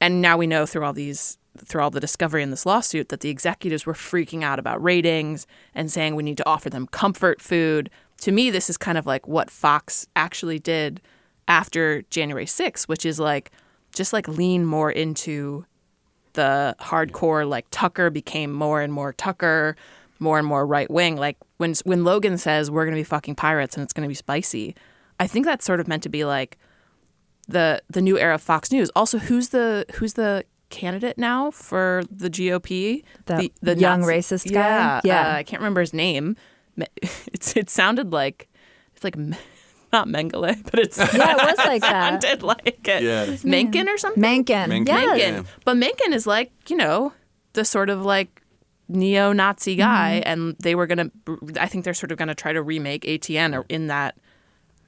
[0.00, 3.20] and now we know through all these, through all the discovery in this lawsuit, that
[3.20, 7.40] the executives were freaking out about ratings and saying we need to offer them comfort
[7.40, 7.90] food.
[8.18, 11.00] To me, this is kind of like what Fox actually did
[11.48, 13.50] after January 6th, which is like
[13.94, 15.64] just like lean more into
[16.36, 19.76] the hardcore like Tucker became more and more Tucker,
[20.20, 21.16] more and more right wing.
[21.16, 24.76] Like when when Logan says we're gonna be fucking pirates and it's gonna be spicy,
[25.18, 26.58] I think that's sort of meant to be like
[27.48, 28.90] the the new era of Fox News.
[28.94, 30.44] Also, who's the who's the
[30.80, 33.02] candidate now for the GOP?
[33.26, 34.60] The the young Nazi- racist guy?
[34.60, 35.28] Yeah, Yeah.
[35.28, 36.36] uh, I can't remember his name.
[37.32, 38.48] It's it sounded like
[38.94, 39.16] it's like
[39.92, 42.22] not Mengele, but it's Yeah, it was like that.
[42.22, 43.02] sounded like it.
[43.02, 43.36] Yeah.
[43.44, 44.20] Mencken or something.
[44.20, 44.68] Mencken.
[44.68, 44.94] Mencken.
[44.94, 45.18] Yes.
[45.18, 45.46] Mencken.
[45.64, 47.12] But Mencken is like, you know,
[47.54, 48.42] the sort of like
[48.88, 50.30] neo-Nazi guy, Mm-hmm.
[50.30, 51.10] and they were gonna.
[51.58, 54.16] I think they're sort of gonna try to remake ATN or in that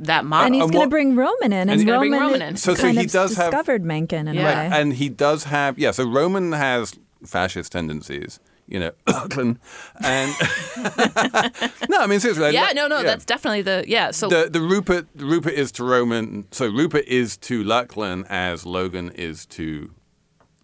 [0.01, 0.47] that model.
[0.47, 2.57] And he's going what- to bring Roman in, and, he's gonna bring Roman, Roman in.
[2.57, 4.41] So- so kind he of does have- discovered Mencken in Yeah.
[4.67, 4.81] a way.
[4.81, 6.95] and he does have yeah so roman has
[7.27, 8.93] fascist tendencies you know
[9.37, 9.59] and
[11.89, 14.11] no i mean seriously like, yeah, no, no, that's definitely the yeah.
[14.11, 16.45] So the the Rupert Rupert is to Roman.
[16.51, 19.91] So Rupert is to Lachlan as Logan is to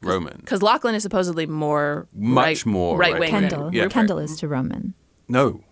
[0.02, 0.36] Roman.
[0.40, 3.32] because Lachlan is supposedly more Much right, more right right wing.
[3.32, 3.48] wing.
[3.48, 3.74] Kendall.
[3.74, 3.88] Yeah.
[3.88, 4.94] Kendall is to Roman.
[5.28, 5.62] No.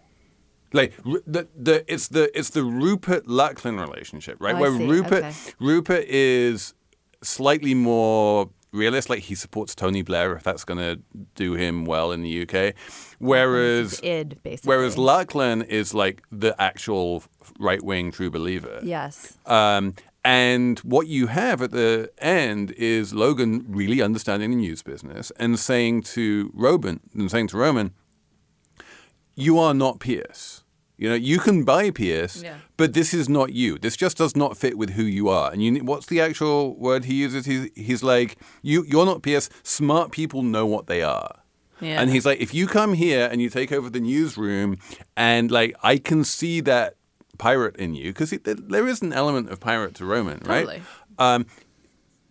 [0.72, 4.54] Like the the it's the it's the Rupert Lachlan relationship, right?
[4.54, 4.70] Oh, Where.
[4.70, 5.32] Rupert Okay.
[5.60, 6.74] Rupert is
[7.22, 9.10] slightly more realist.
[9.10, 11.00] Like he supports Tony Blair if that's going to
[11.34, 12.74] do him well in the UK.
[13.18, 14.68] Whereas id basically.
[14.68, 17.22] whereas Lachlan is like the actual
[17.58, 18.80] right wing true believer.
[18.82, 19.36] yes.
[19.46, 25.32] Um, and what you have at the end is Logan really understanding the news business
[25.36, 27.92] and saying to Roman and saying to Roman,
[29.34, 30.61] "You are not Pierce.
[31.02, 32.58] You know, you can buy Pierce, Yeah.
[32.76, 33.76] but this is not you.
[33.76, 37.06] This just does not fit with who you are." And you, what's the actual word
[37.06, 37.44] he uses?
[37.44, 39.50] He's, he's like, "You, you're not Pierce.
[39.64, 41.40] Smart people know what they are."
[41.80, 42.00] Yeah.
[42.00, 44.78] And he's like, if you come here and you take over the newsroom,
[45.16, 46.94] and like I can see that
[47.36, 50.60] pirate in you, because there is an element of pirate to Roman, right?
[50.66, 50.82] Totally.
[51.18, 51.46] Um,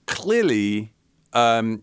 [0.05, 0.93] clearly,
[1.33, 1.81] um,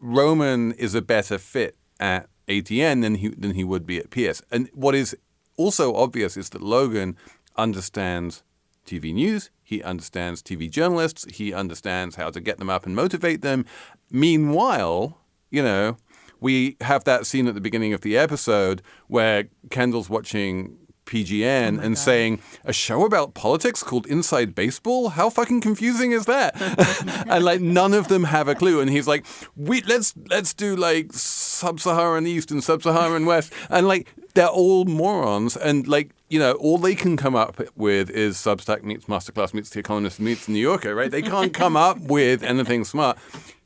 [0.00, 4.40] Roman is a better fit at ATN than he than he would be at PS.
[4.50, 5.14] And what is
[5.60, 7.16] also obvious is that Logan
[7.56, 8.42] understands
[8.86, 9.50] TV news.
[9.62, 11.26] He understands TV journalists.
[11.30, 13.66] He understands how to get them up and motivate them.
[14.10, 15.18] Meanwhile,
[15.50, 15.96] you know,
[16.40, 20.78] we have that scene at the beginning of the episode where Kendall's watching
[21.10, 25.10] PGN oh and saying a show about politics called Inside Baseball.
[25.10, 26.54] How fucking confusing is that?
[27.28, 28.80] and like none of them have a clue.
[28.80, 34.14] And he's like, "We let's let's do like sub-Saharan East and sub-Saharan West." And like
[34.34, 35.56] they're all morons.
[35.56, 39.70] And like you know, all they can come up with is Substack meets Masterclass meets
[39.70, 40.94] The Economist meets New Yorker.
[40.94, 41.10] Right?
[41.10, 43.18] They can't come up with anything smart.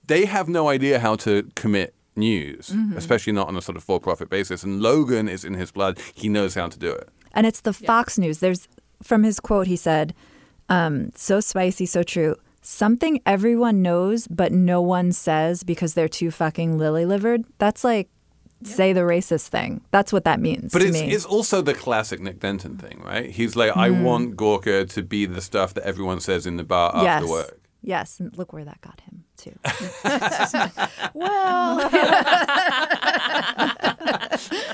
[0.06, 4.28] They have no idea how to commit news, especially not on a sort of for-profit
[4.28, 4.62] basis.
[4.62, 5.98] And Logan is in his blood.
[6.14, 7.08] He knows how to do it.
[7.32, 8.38] And it's the Fox News.
[8.38, 8.68] There's
[9.02, 10.14] from his quote, he said,
[10.68, 12.36] um, "So spicy, so true.
[12.62, 18.08] Something everyone knows, but no one says because they're too fucking lily livered." That's like
[18.64, 19.82] say the racist thing.
[19.90, 21.12] That's what that means But to it's, me.
[21.12, 23.30] it's also the classic Nick Denton thing, right?
[23.30, 24.02] He's like, I mm.
[24.02, 27.30] want Gawker to be the stuff that everyone says in the bar after yes.
[27.30, 27.60] work.
[27.82, 28.20] Yes, Yes.
[28.20, 29.58] and look where that got him too.
[31.14, 31.88] Well,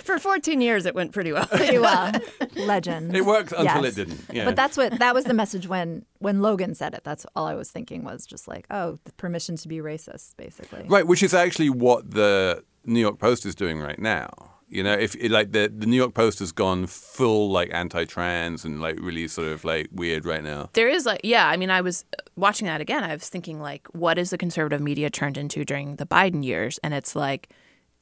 [0.04, 1.46] for 14 years, it went pretty well.
[1.50, 2.12] Pretty well.
[2.56, 3.14] Legend.
[3.14, 3.98] It worked until Yes.
[3.98, 4.24] it didn't.
[4.32, 4.44] Yeah.
[4.46, 7.02] But that's what that was the message when when Logan said it.
[7.04, 10.84] That's all I was thinking was just like, oh, the permission to be racist, basically.
[10.88, 14.28] right, which is actually what the New York Post is doing right now.
[14.68, 18.80] You know, if like the the New York Post has gone full like anti-trans and
[18.80, 20.70] like really sort of like weird right now.
[20.74, 23.02] There is like, yeah, I mean, I was uh, watching that again.
[23.02, 26.78] I was thinking, like, what is the conservative media turned into during the Biden years?
[26.84, 27.48] And it's like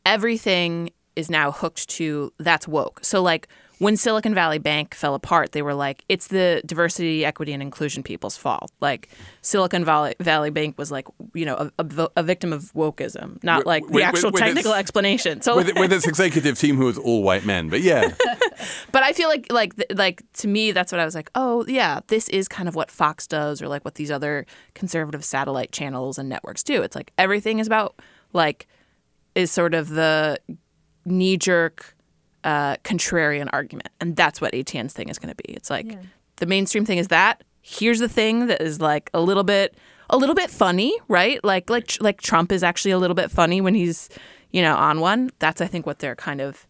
[0.04, 3.00] everything is now hooked to that's woke.
[3.02, 7.52] So, like, when Silicon Valley Bank fell apart, they were like, it's the diversity, equity,
[7.52, 8.72] and inclusion people's fault.
[8.80, 9.08] Like,
[9.40, 13.66] Silicon Valley, Valley Bank was like, you know, a, a, a victim of wokeism, not
[13.66, 15.40] like with- the actual with its- technical explanation.
[15.42, 18.12] So, With, with its executive team who was all white men, but yeah,
[18.92, 22.00] but I feel like like like to me that's what I was like, "Oh, yeah,
[22.08, 26.18] this is kind of what Fox does or like what these other conservative satellite channels
[26.18, 26.82] and networks do.
[26.82, 27.94] It's like everything is about
[28.32, 28.66] like
[29.34, 30.38] is sort of the
[31.04, 31.94] knee-jerk
[32.44, 33.88] uh, contrarian argument.
[34.00, 35.52] And that's what ATN's thing is going to be.
[35.52, 35.98] It's like
[36.36, 37.44] the mainstream thing is that.
[37.60, 39.76] Here's the thing that is like a little bit
[40.10, 41.42] a little bit funny, right?
[41.44, 44.08] Like like like Trump is actually a little bit funny when he's,
[44.50, 45.30] you know, on one.
[45.38, 46.66] That's I think what they're kind of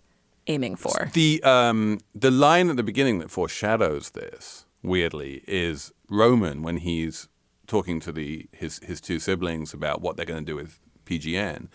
[0.47, 1.11] aiming for.
[1.13, 7.29] The um the line at the beginning that foreshadows this weirdly is Roman when he's
[7.67, 11.69] talking to the his his two siblings about what they're going to do with PGN,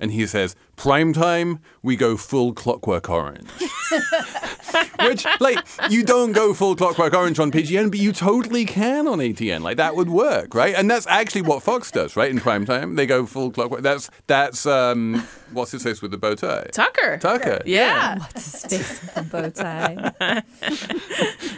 [0.00, 3.48] and he says, "Prime time, we go full Clockwork Orange."
[5.02, 9.18] Which, like, you don't go full Clockwork Orange on PGN, but you totally can on
[9.18, 9.62] ATN.
[9.62, 10.74] Like, that would work, right?
[10.74, 12.30] And that's actually what Fox does, right?
[12.30, 13.82] In prime time, they go full Clockwork.
[13.82, 16.68] That's that's um, what's his face with the bow tie?
[16.72, 17.18] Tucker.
[17.18, 17.60] Tucker.
[17.64, 18.18] Yeah.
[18.18, 20.42] What's his face with the bow tie?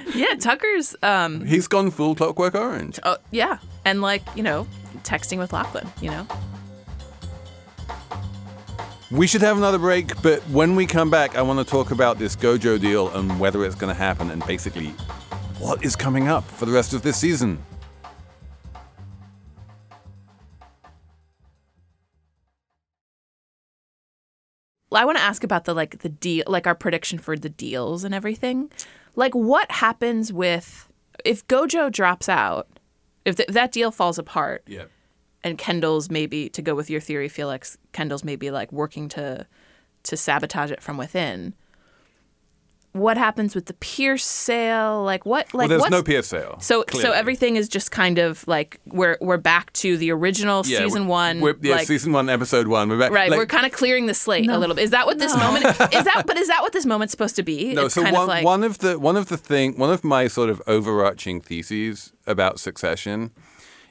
[0.15, 3.01] Yeah, Tucker's um He's gone full Clockwork Orange.
[3.03, 3.59] oh, yeah.
[3.85, 4.67] And like, you know,
[5.05, 6.27] texting with Lachlan, you know.
[9.13, 12.19] We should have another break, but when we come back, I want to talk about
[12.19, 14.89] this Gojo deal and whether it's going to happen and basically
[15.59, 17.63] what is coming up for the rest of this season.
[24.91, 27.49] Well, I want to ask about the like the deal, like our prediction for the
[27.49, 28.71] deals and everything.
[29.15, 30.91] Like, what happens with
[31.25, 32.67] if Gojo drops out?
[33.25, 34.85] If, th- if that deal falls apart, Yeah.
[35.45, 37.77] And Kendall's maybe to go with your theory, Felix.
[37.93, 39.47] Kendall's maybe like working to
[40.05, 41.55] to sabotage it from within.
[42.95, 45.03] What happens with the Pierce sale?
[45.03, 45.55] Like what?
[45.55, 46.59] Like well, there's no PS sale.
[46.61, 47.09] So clearly.
[47.09, 51.03] so everything is just kind of like we're we're back to the original Yeah, season
[51.05, 51.41] we're- one.
[51.41, 52.91] We're, yeah, like, season one, episode one.
[52.91, 53.11] We're back.
[53.11, 54.83] Right, like- we're kind of clearing the slate a little bit.
[54.85, 55.65] Is that what this moment
[55.95, 56.25] is that?
[56.27, 57.73] But is that what this moment's supposed to be?
[57.73, 59.91] No, it's so kind one, of like one of the one of the thing one
[59.91, 63.31] of my sort of overarching theses about Succession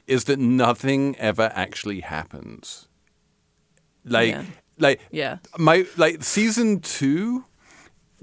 [0.07, 2.87] is that nothing ever actually happens.
[4.05, 4.43] Like, Yeah.
[4.79, 5.37] like, Yeah.
[5.57, 7.45] my like season two.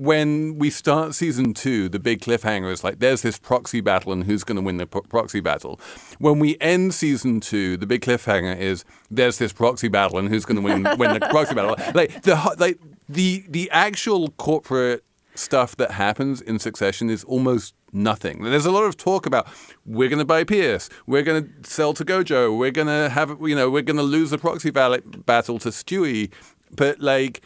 [0.00, 4.22] When we start season two, the big cliffhanger is like, there's this proxy battle, and
[4.22, 5.80] who's going to win the pro- proxy battle?
[6.20, 10.44] When we end season two, the big cliffhanger is, there's this proxy battle, and who's
[10.44, 11.74] going to win win the proxy battle?
[11.96, 15.02] Like the like the the actual corporate
[15.34, 18.42] stuff that happens in succession is almost nothing.
[18.42, 19.46] There's a lot of talk about
[19.86, 23.36] we're going to buy Pierce, we're going to sell to Gojo, we're going to have
[23.40, 26.30] you know we're going to lose the proxy ballot battle to Stewie,
[26.74, 27.42] but like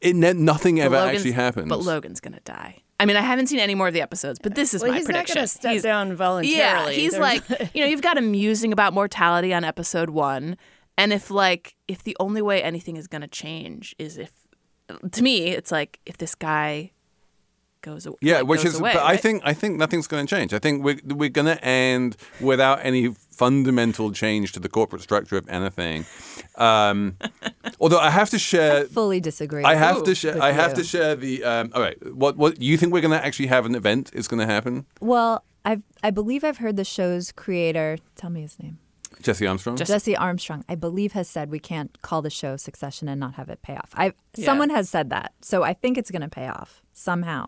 [0.00, 1.68] it ne- nothing ever actually happens.
[1.68, 2.78] But Logan's gonna die.
[2.98, 4.96] I mean, I haven't seen any more of the episodes, but this is Well, my
[4.98, 5.34] he's not prediction.
[5.36, 6.94] gonna step He's- down Yeah, voluntarily.
[6.96, 10.56] he's There's- like, you know, you've got him musing about mortality on episode one,
[10.96, 14.32] and if like, if the only way anything is gonna change is if,
[15.12, 16.92] to me, it's like if this guy
[17.82, 18.16] goes away.
[18.20, 20.52] Yeah, which is, away, but I think I think nothing's going to change.
[20.52, 25.36] I think we're we're going to end without any fundamental change to the corporate structure
[25.36, 26.04] of anything.
[26.56, 27.16] Um,
[27.80, 29.64] although I have to share, Fully disagree.
[29.64, 30.76] I have to share, I have you.
[30.76, 31.42] to share the.
[31.44, 34.28] Um, all right, what what you think we're going to actually have an event is
[34.28, 34.86] going to happen?
[35.00, 37.98] Well, I I believe I've heard the show's creator.
[38.16, 38.78] Tell me his name.
[39.22, 39.76] Jesse Armstrong.
[39.76, 43.48] Jesse Armstrong, I believe, has said we can't call the show Succession and not have
[43.50, 43.90] it pay off.
[43.94, 44.44] I Yeah.
[44.46, 47.46] someone has said that, so I think it's going to pay off somehow.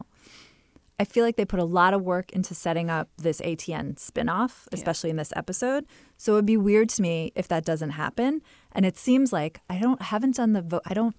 [1.03, 4.68] I feel like they put a lot of work into setting up this ATN spinoff,
[4.70, 5.84] especially in this episode.
[6.16, 8.40] So it would be weird to me if that doesn't happen.
[8.70, 10.82] And it seems like I don't haven't done the vote.
[10.86, 11.16] I don't.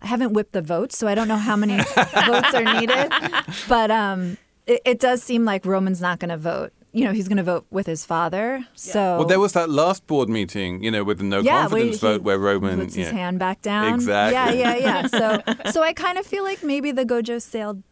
[0.00, 1.78] I haven't whipped the votes, so I don't know how many
[2.26, 3.12] votes are needed.
[3.68, 4.36] But um,
[4.68, 6.72] it, it does seem like Roman's not going to vote.
[6.92, 8.64] You know, he's going to vote with his father.
[8.74, 11.70] So Well, there was that last board meeting, you know, with the no Yeah, where
[11.70, 13.12] confidence he vote where Roman puts his yeah.
[13.12, 13.94] hand back down.
[13.94, 14.60] Exactly.
[14.60, 15.06] Yeah, yeah, yeah.
[15.08, 17.82] So, so I kind of feel like maybe the Gojo sale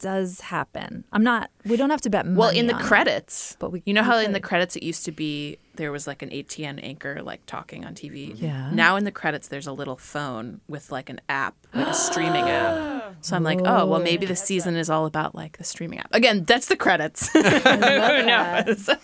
[0.00, 1.04] does happen.
[1.12, 1.50] I'm not.
[1.64, 2.36] We don't have to bet money.
[2.36, 4.76] Well, in the on it, credits, but we you know we how in the credits
[4.76, 8.32] it used to be there was like an ATN anchor like talking on TV.
[8.34, 8.70] Yeah.
[8.72, 12.44] Now in the credits there's a little phone with like an app, like a streaming
[12.48, 13.16] app.
[13.22, 16.12] So I'm like, oh well, maybe the season is all about like the streaming app.
[16.12, 17.28] Again, that's the credits.
[17.32, 18.90] Who knows?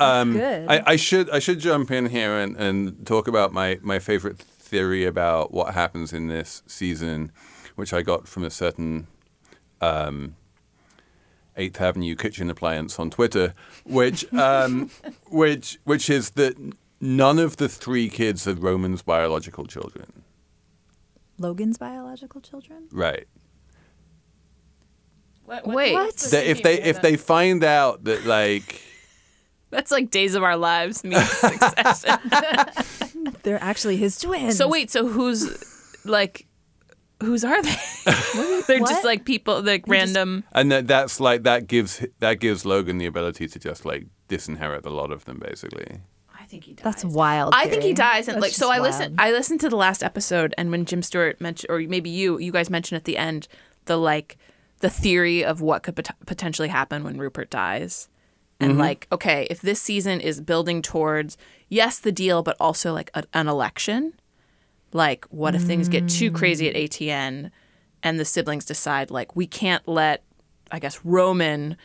[0.00, 0.68] Um, good.
[0.68, 4.38] I, I should I should jump in here and, and talk about my, my favorite
[4.38, 7.32] theory about what happens in this season,
[7.74, 9.08] which I got from a certain
[9.80, 10.36] um,
[11.56, 13.54] Eighth Avenue kitchen appliance on Twitter,
[13.84, 14.90] which um,
[15.30, 16.56] which which is that
[17.00, 20.24] none of the three kids are Roman's biological children.
[21.38, 22.88] Logan's biological children.
[22.90, 23.26] Right.
[25.46, 25.64] Wait,
[26.30, 28.82] That if they if they find out that like
[29.70, 32.18] that's like Days of Our Lives meets Succession.
[33.42, 34.56] They're actually his twins.
[34.58, 35.64] so wait, so who's
[36.04, 36.46] like,
[37.20, 37.76] whose are they?
[38.66, 40.44] They're just like people, like random.
[40.52, 44.86] and that that's like that gives that gives Logan the ability to just like disinherit
[44.86, 46.00] a lot of them basically.
[46.38, 46.84] I think he dies.
[46.84, 47.52] That's wild.
[47.54, 48.68] I think he dies, and That's like so.
[48.68, 49.20] just I listened.
[49.20, 52.52] I listened to the last episode, and when Jim Stewart mentioned, or maybe you, you
[52.52, 53.48] guys mentioned at the end,
[53.84, 54.38] the like
[54.80, 58.08] the theory of what could pot- potentially happen when Rupert dies,
[58.60, 58.80] and mm-hmm.
[58.80, 61.36] like, okay, if this season is building towards
[61.68, 64.14] yes, the deal, but also like a, an election,
[64.92, 66.84] like what if things get too crazy at mm.
[66.84, 67.50] ATN,
[68.02, 70.22] and the siblings decide like we can't let,
[70.70, 71.76] I guess Roman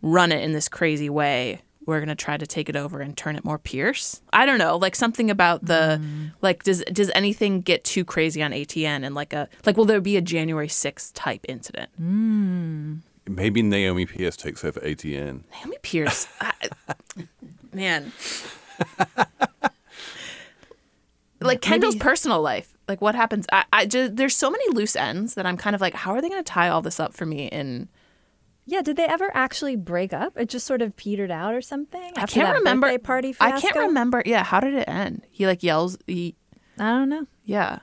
[0.00, 1.62] run it in this crazy way.
[1.84, 4.22] We're gonna try to take it over and turn it more Pierce.
[4.32, 6.30] I don't know, like something about the mm.
[6.40, 6.62] like.
[6.62, 9.76] Does does anything get too crazy on ATN and like a like?
[9.76, 11.90] Will there be a January sixth type incident?
[12.00, 13.00] Mm.
[13.28, 15.42] Maybe Naomi Pierce takes over ATN.
[15.52, 16.52] Naomi Pierce, I,
[17.72, 18.12] man.
[21.46, 23.46] like Kendall's personal life, like what happens?
[23.52, 26.20] I, I just there's so many loose ends that I'm kind of like, how are
[26.20, 27.46] they going to tie all this up for me?
[27.46, 27.88] In
[28.66, 30.36] Yeah, did they ever actually break up?
[30.36, 32.12] It just sort of petered out or something.
[32.16, 32.86] I can't that remember.
[32.88, 34.22] birthday party I can't remember.
[34.26, 35.22] Yeah, how did it end?
[35.30, 35.96] He like yells.
[36.06, 36.36] He
[36.78, 37.26] I don't know.
[37.44, 37.80] yeah.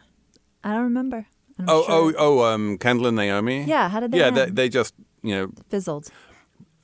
[0.63, 1.25] I don't remember.
[1.57, 1.95] I'm Oh, sure.
[2.17, 3.63] oh, oh, um, Kendall and Naomi.
[3.63, 4.93] Yeah, how did they Yeah, they, they just,
[5.23, 6.09] you know, Fizzled.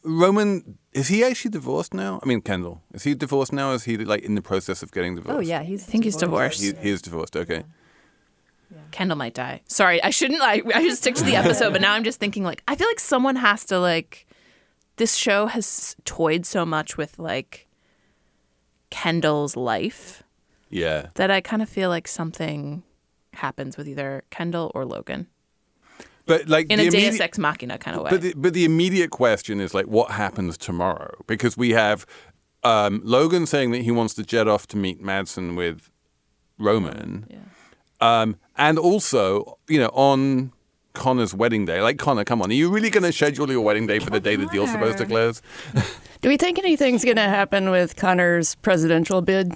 [0.04, 2.20] Roman is he actually divorced now?
[2.24, 3.74] I mean, Kendall is he divorced now?
[3.74, 5.38] Is he like in the process of getting oh, divorced?
[5.38, 5.84] Oh yeah, he's.
[5.88, 6.62] I think he's divorced.
[6.62, 7.36] he, he is divorced.
[7.36, 7.64] Okay.
[8.92, 9.62] Kendall might die.
[9.68, 10.42] Sorry, I shouldn't.
[10.42, 12.88] I I should stick to the episode, but now I'm just thinking like I feel
[12.88, 14.26] like someone has to like.
[14.98, 17.68] This show has toyed so much with like
[18.90, 20.24] Kendall's life
[20.70, 21.08] Yeah.
[21.16, 22.84] that I kind of feel like something
[23.34, 25.28] happens with either Kendall or Logan
[26.26, 28.10] But like in the a Deus immediate- Ex Machina kind of way.
[28.10, 31.14] But the, but the immediate question is like, what happens tomorrow?
[31.28, 32.06] Because we have
[32.64, 35.92] um, Logan saying that he wants to jet off to meet Matsson with
[36.58, 37.28] Roman,
[38.02, 40.52] um, and also, you know, on
[40.94, 41.82] Connor's wedding day.
[41.82, 44.20] Like Connor, come on, are you really going to schedule your wedding day for the
[44.20, 45.42] day the deal's supposed to close?
[46.22, 49.54] Do we think anything's going to happen with Connor's presidential bid?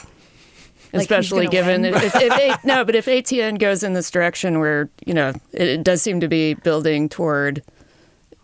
[0.93, 1.93] Especially given win?
[1.93, 2.33] if, if
[2.63, 6.01] A- no, but if ATN goes in this direction where you know it, it does
[6.01, 7.63] seem to be building toward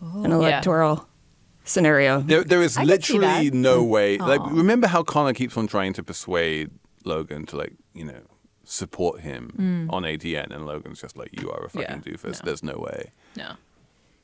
[0.02, 0.22] oh.
[0.22, 0.36] an Oh.
[0.40, 1.08] electoral
[1.64, 2.20] scenario.
[2.20, 4.18] There, there is I literally no way.
[4.18, 6.70] Like, remember how Connor keeps on trying to persuade
[7.04, 8.20] Logan to like, you know,
[8.64, 9.52] support him
[9.88, 9.92] mm.
[9.92, 12.42] on ATN, and Logan's just like, "You are a fucking Yeah, doofus.
[12.42, 12.44] no.
[12.44, 13.12] There's no way.
[13.36, 13.52] No.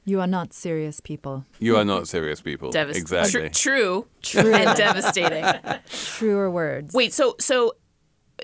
[0.05, 1.45] You are not serious people.
[1.61, 2.73] You are not serious people.
[2.73, 3.51] Devas- exactly.
[3.51, 4.07] Tr- true.
[4.20, 4.53] True.
[4.53, 5.45] And devastating.
[5.89, 6.93] Truer words.
[6.93, 7.75] Wait, so so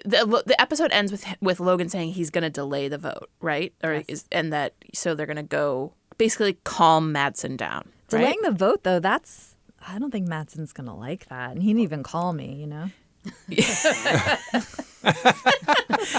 [0.04, 3.72] the the episode ends with with Logan saying he's going to delay the vote, right?
[3.82, 7.88] Or is and that so they're going to go basically calm Matsson down.
[8.10, 8.20] Right?
[8.20, 9.54] Delaying the vote, though, that's.
[9.86, 11.52] I don't think Matsson's going to like that.
[11.52, 12.90] And he didn't even call me, you know?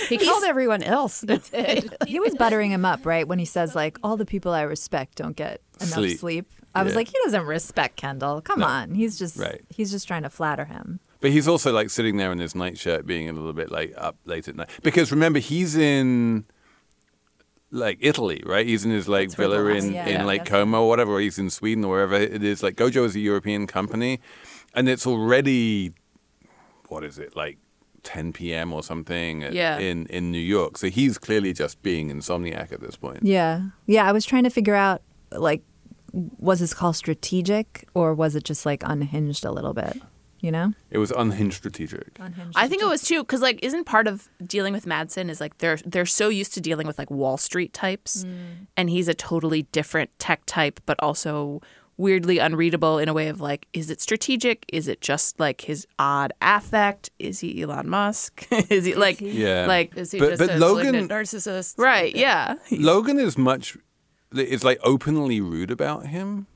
[0.08, 1.24] He called everyone else.
[2.08, 3.28] He was buttering him up, right?
[3.28, 6.20] When he says, like, all the people I respect don't get enough Sleep.
[6.20, 6.52] sleep.
[6.74, 8.42] I was like, he doesn't respect Kendall.
[8.42, 8.68] Come No.
[8.68, 8.96] on.
[8.96, 9.62] He's just Right.
[9.70, 11.00] he's just trying to flatter him.
[11.22, 14.16] But he's also like sitting there in his nightshirt, being a little bit like up
[14.26, 14.70] late at night.
[14.84, 16.46] Because remember, he's in
[17.72, 18.66] like Italy, right?
[18.66, 21.14] He's in his like That's villa last- in, yeah, in yeah, Lake Como or whatever.
[21.14, 22.64] Or he's in Sweden or wherever it is.
[22.64, 24.20] Like Gojo is a European company,
[24.74, 25.94] and it's already
[26.88, 27.58] what is it like
[28.04, 28.74] 10 p.m.
[28.74, 29.78] or something at- Yeah.
[29.78, 30.78] in in New York.
[30.78, 33.20] So he's clearly just being insomniac at this point.
[33.24, 33.62] Yeah.
[33.86, 34.08] Yeah.
[34.08, 35.02] I was trying to figure out,
[35.34, 35.62] like,
[36.14, 40.02] was this call strategic or was it just like unhinged a little bit?
[40.42, 40.74] You know?
[40.90, 42.18] It was unhinged strategic.
[42.20, 42.54] Unhinged.
[42.56, 45.58] I think it was too because like isn't part of dealing with Matsson is like
[45.58, 48.26] they're they're so used to dealing with like Wall Street types,
[48.78, 51.62] and he's a totally different tech type, but also
[51.98, 54.66] weirdly unreadable in a way of like, is it strategic?
[54.72, 57.10] Is it just like his odd affect?
[57.20, 58.48] Is he Elon Musk?
[58.70, 59.66] is he like Yeah.
[59.68, 61.78] like Is he But- just but a Logan- narcissist?
[61.78, 62.16] right?
[62.16, 63.78] Yeah, Logan is much
[64.34, 66.48] is like openly rude about him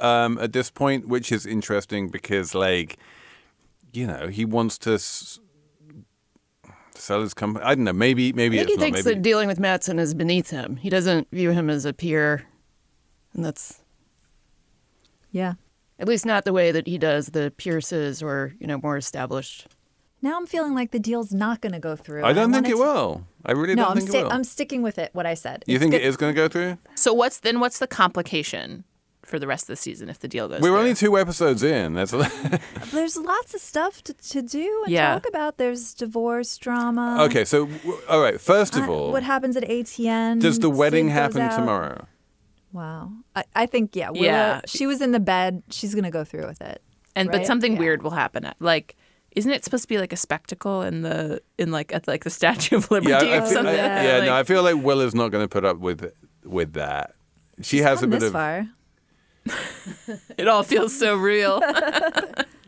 [0.00, 2.96] um, at this point, which is interesting because like
[3.92, 5.38] you know he wants to s-
[6.94, 7.64] sell his company.
[7.64, 7.92] I don't know.
[7.92, 8.82] Maybe maybe I think it's he not.
[8.94, 10.76] thinks Maybe that dealing with Matsson is beneath him.
[10.76, 12.44] He doesn't view him as a peer,
[13.34, 13.80] and that's
[15.30, 15.54] Yeah.
[15.98, 19.66] at least not the way that he does the Pierces or you know more established.
[20.20, 22.24] Now I'm feeling like the deal's not going to go through.
[22.24, 23.24] I don't think it to- will.
[23.44, 24.32] I really No, don't I'm, think sti- it will.
[24.32, 25.10] I'm sticking with it.
[25.12, 25.62] What I said.
[25.68, 26.78] you It's think good- it is going to go through?
[26.96, 27.60] So what's then?
[27.60, 28.82] What's the complication
[29.28, 30.60] for the rest of the season if the deal goes?
[30.60, 30.78] We're through?
[30.78, 31.94] only two episodes in.
[31.94, 32.10] That's
[32.92, 35.14] There's lots of stuff to, to do and Yeah.
[35.14, 35.58] talk about.
[35.58, 37.18] There's divorce drama.
[37.24, 37.44] okay.
[37.44, 38.40] So w- all right.
[38.40, 40.40] First of Uh, all, what happens at ATN?
[40.40, 42.06] does the wedding Sid happen tomorrow?
[42.72, 43.12] Wow.
[43.34, 44.10] I, I think yeah.
[44.10, 44.60] Willa, Yeah.
[44.66, 45.62] She was in the bed.
[45.70, 46.82] She's gonna go through with it.
[47.16, 47.78] and but something Yeah.
[47.78, 48.44] weird will happen.
[48.44, 48.94] At, like,
[49.34, 52.30] isn't it supposed to be like a spectacle in the in like at like the
[52.40, 53.74] Statue of Liberty Yeah, or I feel, something?
[53.74, 54.20] I- yeah.
[54.24, 56.12] no, I Like- feel like Willa's not going to put up with
[56.44, 57.14] with that.
[57.62, 58.32] She has a bit this of.
[58.32, 58.68] far.
[60.36, 61.62] It all feels so real.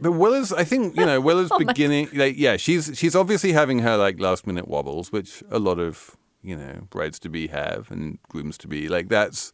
[0.01, 3.81] But Willa's, I think, you know, Willa's oh beginning, like, yeah, she's she's obviously having
[3.81, 7.91] her like last minute wobbles, which a lot of you know brides to be have
[7.91, 8.89] and grooms to be.
[8.89, 9.53] Like that's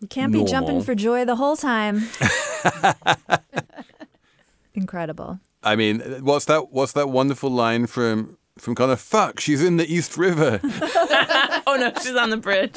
[0.00, 2.08] You can't be jumping for joy the whole time.
[4.74, 5.40] Incredible.
[5.62, 6.72] I mean, what's that?
[6.72, 8.96] What's that wonderful line from from Connor?
[8.96, 10.58] Fuck, she's in the East River.
[10.62, 12.76] oh no, she's on the bridge.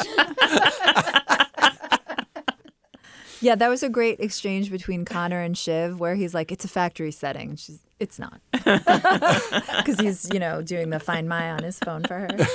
[3.42, 6.68] Yeah, that was a great exchange between Connor and Shiv, where he's like, "It's a
[6.68, 11.64] factory setting." And she's, "It's not," because he's, you know, doing the Find My on
[11.64, 12.30] his phone for her.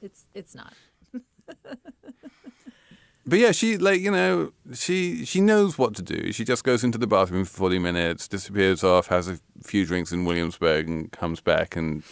[0.00, 0.74] It's, it's not.
[3.26, 6.32] But yeah, she like you know she she knows what to do.
[6.32, 10.12] She just goes into the bathroom for forty minutes, disappears off, has a few drinks
[10.12, 12.02] in Williamsburg, and comes back and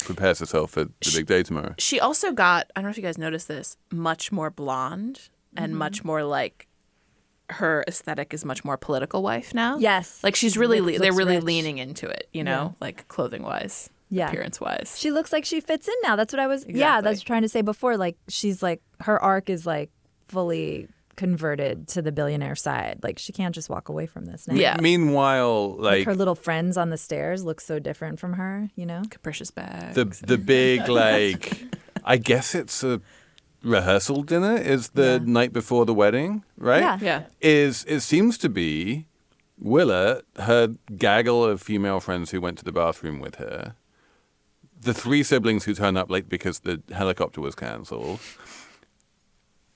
[0.00, 1.74] prepares herself for the big day tomorrow.
[1.78, 5.64] She also got, I don't know if you guys noticed this, much more blonde Mm-hmm.
[5.64, 6.66] and much more like
[7.52, 9.78] her aesthetic is much more political wife now.
[9.78, 10.22] Yes.
[10.24, 11.44] Like she's really, Look- le- they're really rich.
[11.44, 14.28] leaning into it, you know, like clothing wise, Yeah.
[14.28, 14.96] appearance wise.
[14.98, 16.16] She looks like she fits in now.
[16.16, 16.66] That's what I was.
[16.66, 17.96] Yeah, that's what I was trying to say before.
[17.96, 19.90] Like she's like her arc is like
[20.28, 22.98] fully converted to the billionaire side.
[23.02, 24.54] Like she can't just walk away from this now.
[24.54, 24.76] Yeah.
[24.80, 28.70] Meanwhile, Like, like her little friends on the stairs look so different from her.
[28.76, 29.02] You know.
[29.10, 29.94] Capricious bag.
[29.94, 31.62] the the big like
[32.04, 33.00] I guess it's a
[33.62, 36.80] rehearsal dinner is the night before the wedding, right?
[36.80, 36.98] Yeah.
[37.00, 37.22] Yeah.
[37.40, 39.06] Is it seems to be
[39.58, 43.74] Willa, her gaggle of female friends who went to the bathroom with her,
[44.80, 48.20] the three siblings who turned up late because the helicopter was cancelled,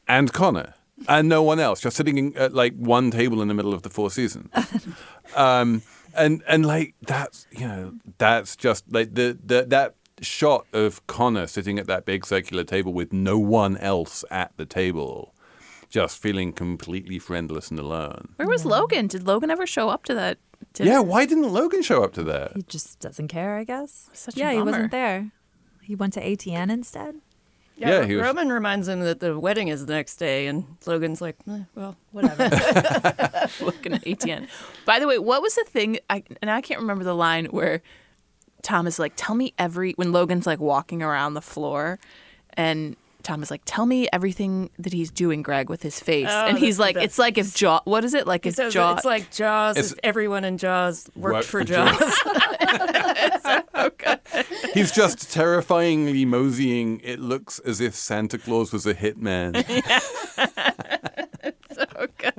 [0.09, 0.75] and Connor.
[1.09, 3.83] And no one else, just sitting in, at like one table in the middle of
[3.83, 4.51] the Four Seasons.
[5.37, 5.83] um,
[6.15, 11.47] and and like that's you know that's just like the, the that shot of Connor
[11.47, 15.35] sitting at that big circular table with no one else at the table,
[15.89, 18.29] just feeling completely friendless and alone.
[18.37, 19.07] Where was Logan?
[19.07, 20.39] Did Logan ever show up to that
[20.79, 22.53] yeah, why didn't Logan show up to that?
[22.55, 24.11] He just doesn't care, I guess.
[24.13, 24.71] Such a yeah, he bummer.
[24.71, 25.31] wasn't there.
[25.83, 27.17] He went to ATN instead.
[27.77, 30.65] Yeah, Ro- he was- Roman reminds him that the wedding is the next day, and
[30.87, 32.45] Logan's like, eh, well, whatever.
[33.61, 34.49] looking at ATN.
[34.85, 35.99] By the way, what was the thing?
[36.11, 37.83] I and I can't remember the line where
[38.67, 41.99] Tom is like, "Tell me every." When Logan's like walking around the floor,
[42.55, 46.47] and Tom is like, "Tell me everything that he's doing, Greg, with his face." Oh,
[46.47, 47.05] and he's like, best.
[47.05, 47.81] "It's like if Jaw.
[47.85, 48.43] What is it like?
[48.45, 48.95] He If says Jaw.
[48.97, 49.77] it's like Jaws.
[49.77, 52.15] It's- if everyone in Jaws worked, Worked for for Jaws.
[54.75, 57.01] He's just terrifyingly moseying.
[57.05, 59.55] It looks as if Santa Claus was a hitman.
[61.49, 62.36] It's so good.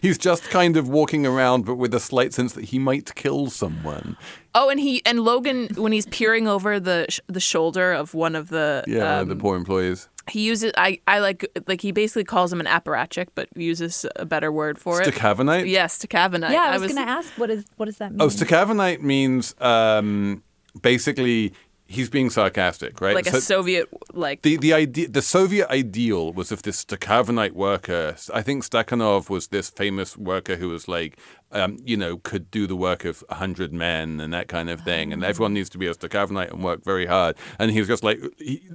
[0.00, 3.50] He's just kind of walking around, but with a slight sense that he might kill
[3.50, 4.16] someone.
[4.54, 8.34] Oh, and he and Logan when he's peering over the sh- the shoulder of one
[8.36, 10.08] of the Yeah, um, the poor employees.
[10.30, 14.24] he uses I I like like he basically calls him an apparatchik, but uses a
[14.24, 15.08] better word for it.
[15.14, 15.68] Stakhanovite?
[15.68, 16.50] Yes, Stakhanovite.
[16.50, 18.20] yeah, I was, gonna ask what is what does that mean?
[18.22, 20.42] Oh, Stakhanovite means um,
[20.82, 21.52] basically
[21.88, 23.14] he's being sarcastic, right?
[23.14, 28.14] like a Soviet like The the idea the Soviet ideal was of this Stakhanovite worker.
[28.32, 31.18] I think Stakhanov was this famous worker who was like,
[31.50, 34.82] um, you know, could do the work of a hundred men and that kind of
[34.82, 35.12] thing.
[35.12, 37.36] And everyone needs to be a Stakhanovite and work very hard.
[37.58, 38.20] And he was just like,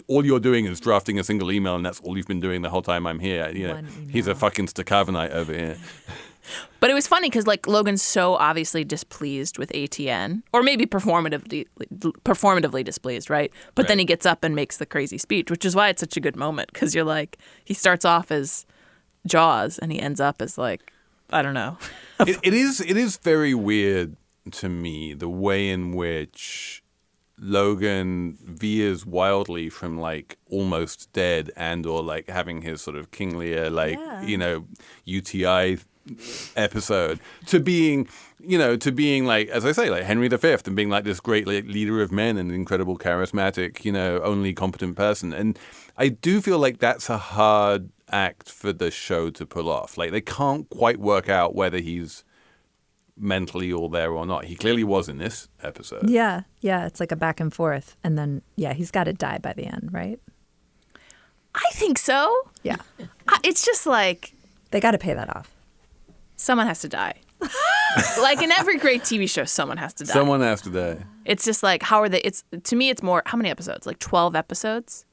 [0.07, 2.69] all you're doing is drafting a single email, and that's all you've been doing the
[2.69, 3.49] whole time I'm here.
[3.49, 5.77] You know, he's a fucking Stakhanovite over here.
[6.79, 11.65] But it was funny because like Logan's so obviously displeased with ATN, or maybe performatively
[12.25, 13.51] performatively displeased, right?
[13.75, 16.17] But then he gets up and makes the crazy speech, which is why it's such
[16.17, 18.65] a good moment because you're like he starts off as
[19.25, 20.91] Jaws and he ends up as like
[21.31, 21.77] I don't know.
[22.19, 24.17] it, it is it is very weird
[24.51, 26.83] to me the way in which
[27.39, 33.37] Logan veers wildly from like almost dead and or like having his sort of King
[33.37, 34.65] Lear uh, like you know
[35.05, 35.77] UTI
[36.55, 38.07] episode to being
[38.39, 41.19] you know to being like as I say like Henry V and being like this
[41.19, 45.57] great like, leader of men and incredible charismatic you know only competent person and
[45.97, 50.11] I do feel like that's a hard act for the show to pull off like
[50.11, 52.25] they can't quite work out whether he's
[53.15, 57.11] mentally all there or not he clearly was in this episode yeah, yeah, it's like
[57.11, 60.19] a back and forth, and then yeah, he's got to die by the end, right?
[61.55, 62.35] I think so.
[62.63, 62.77] Yeah,
[63.27, 64.33] I- It's just like
[64.71, 65.52] they got to pay that off.
[66.43, 67.15] Someone has to die.
[68.21, 70.13] like in every great TV show, someone has to die.
[70.13, 72.21] someone has to die It's just like how are they?
[72.21, 73.85] It's to me, it's more how many episodes?
[73.87, 75.05] Like twelve episodes.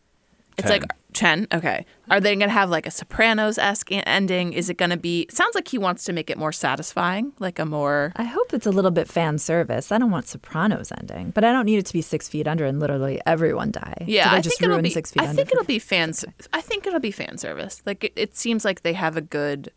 [0.59, 0.81] It's Ten.
[0.81, 1.47] like ten.
[1.53, 4.53] Okay, are they gonna have like a Sopranos esque ending?
[4.53, 5.26] Is it gonna be?
[5.31, 8.12] Sounds like he wants to make it more satisfying, like a more.
[8.16, 9.91] I hope it's a little bit fan service.
[9.91, 12.64] I don't want Sopranos ending, but I don't need it to be six feet under
[12.66, 14.05] and literally everyone die.
[14.07, 14.91] Yeah, I, I just think it'll ruin be.
[14.91, 15.37] six feet I under.
[15.37, 16.24] think it'll be fans.
[16.53, 17.83] I think it'll be fan service.
[17.87, 19.72] Like it, it seems like they have a good.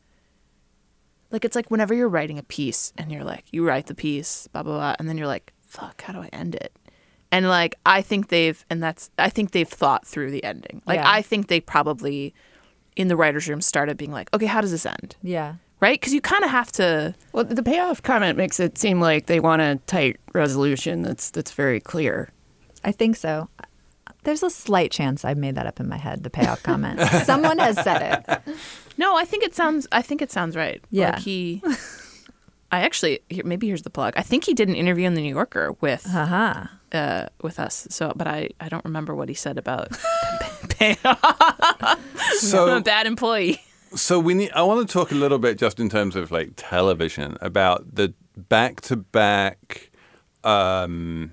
[1.34, 4.48] Like it's like whenever you're writing a piece and you're like you write the piece
[4.54, 6.72] blah blah blah and then you're like fuck how do I end it,
[7.32, 10.82] and like I think they've and that's I think they've thought through the ending.
[10.86, 11.12] Like Yeah.
[11.12, 12.34] I think they probably
[12.96, 15.56] in the writers' room started being like okay how does this end Yeah.
[15.80, 19.26] right because you kind of have to well, the payoff comment makes it seem like
[19.26, 22.30] they want a tight resolution that's that's very clear.
[22.86, 23.50] I think so.
[24.24, 26.24] There's a slight chance I made that up in my head.
[26.24, 27.00] The payoff comment.
[27.26, 28.56] Someone has said it.
[28.98, 31.12] no I think it sounds I think it sounds right Yeah.
[31.12, 31.62] like he.
[32.72, 34.14] I actually here, maybe here's the plug.
[34.18, 36.68] I think he did an interview in the New Yorker with Haha.
[36.92, 37.86] uh, with us.
[37.92, 39.90] So, but I, I don't remember what he said about
[40.70, 41.20] payoff.
[42.54, 43.62] I'm a bad employee.
[43.96, 44.52] So we need.
[44.54, 48.14] I want to talk a little bit just in terms of like television about the
[48.36, 49.92] back-to-back
[50.44, 51.32] um,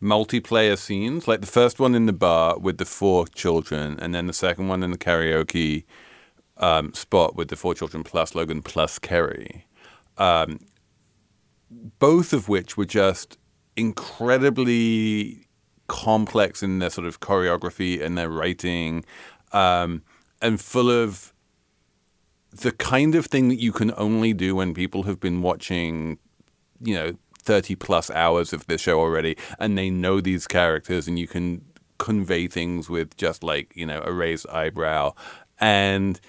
[0.00, 1.26] multiplayer scenes.
[1.26, 4.68] Like the first one in the bar with the four children, and then the second
[4.68, 5.84] one in the karaoke
[6.58, 9.66] um, spot with the four children plus Logan plus Kerry.
[10.18, 10.60] Um,
[11.98, 13.38] both of which were just
[13.76, 15.46] incredibly
[15.88, 19.04] complex in their sort of choreography and their writing,
[19.52, 20.02] um,
[20.40, 21.32] and full of
[22.50, 26.18] the kind of thing that you can only do when people have been watching,
[26.80, 27.16] you know,
[27.46, 31.64] 30 plus hours of this show already and they know these characters and you can
[31.98, 35.14] convey things with just like, you know, a raised eyebrow.
[35.58, 36.20] And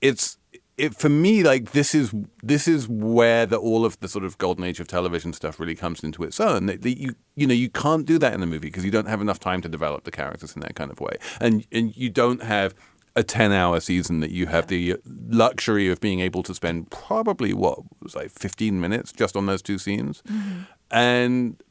[0.00, 0.36] it's
[0.80, 4.38] it for me like this is this is where the all of the sort of
[4.38, 6.66] golden age of television stuff really comes into its own.
[6.66, 9.20] That you you know you can't do that in a movie because you don't have
[9.20, 12.42] enough time to develop the characters in that kind of way, and and you don't
[12.42, 12.74] have
[13.16, 17.52] a ten hour season that you have the luxury of being able to spend probably
[17.52, 20.62] what was like fifteen minutes just on those two scenes, mm-hmm.
[20.90, 21.62] and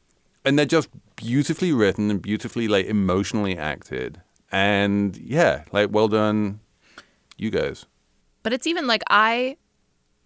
[0.44, 4.20] and they're just beautifully written and beautifully like emotionally acted,
[4.50, 6.60] and yeah, like well done,
[7.36, 7.86] you guys.
[8.42, 9.56] But it's even like I,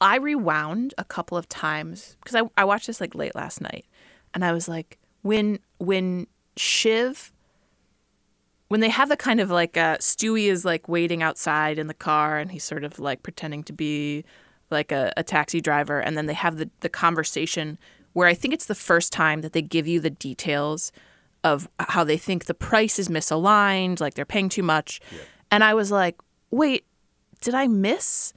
[0.01, 3.87] I rewound a couple of times because I, I watched this like late last night,
[4.33, 7.33] and I was like, when when Shiv,
[8.69, 11.95] when they have the kind of like uh, Stewie is like waiting outside in the
[11.95, 14.25] car, and he's sort of like pretending to be
[14.71, 17.79] like a, a taxi driver, and then they have the the conversation
[18.13, 20.93] where I think it's the first time that they give you the details
[21.43, 25.01] of how they think the price is misaligned, like they're paying too much,
[25.51, 26.17] and I was like,
[26.51, 26.85] wait,
[27.41, 28.33] did I miss?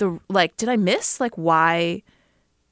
[0.00, 2.02] the like did I miss like why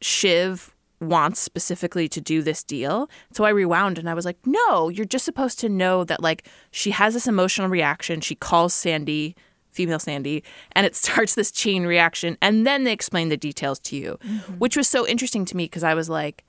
[0.01, 3.09] Shiv wants specifically to do this deal?
[3.33, 6.49] So I rewound and I was like, "No, you're just supposed to know that like
[6.71, 8.21] she has this emotional reaction.
[8.21, 9.35] She calls Sandy
[9.71, 10.43] female Sandy,
[10.73, 14.55] and it starts this chain reaction, and then they explain the details to you, mm-hmm.
[14.55, 16.45] which was so interesting to me because I was like,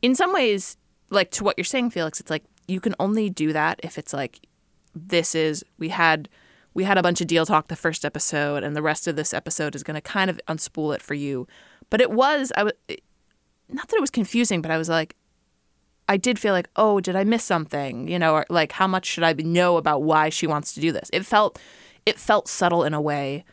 [0.00, 0.78] in some ways,
[1.10, 4.12] like to what you're saying, Felix, it's like you can only do that if it's
[4.12, 4.40] like
[4.94, 6.28] this is we had
[6.74, 9.34] we had a bunch of deal talk the first episode and the rest of this
[9.34, 11.46] episode is going to kind of unspool it for you
[11.90, 12.72] but it was i was
[13.72, 15.16] not that it was confusing but i was like
[16.08, 19.06] i did feel like oh did i miss something you know or like how much
[19.06, 21.58] should i know about why she wants to do this it felt
[22.06, 23.44] it felt subtle in a way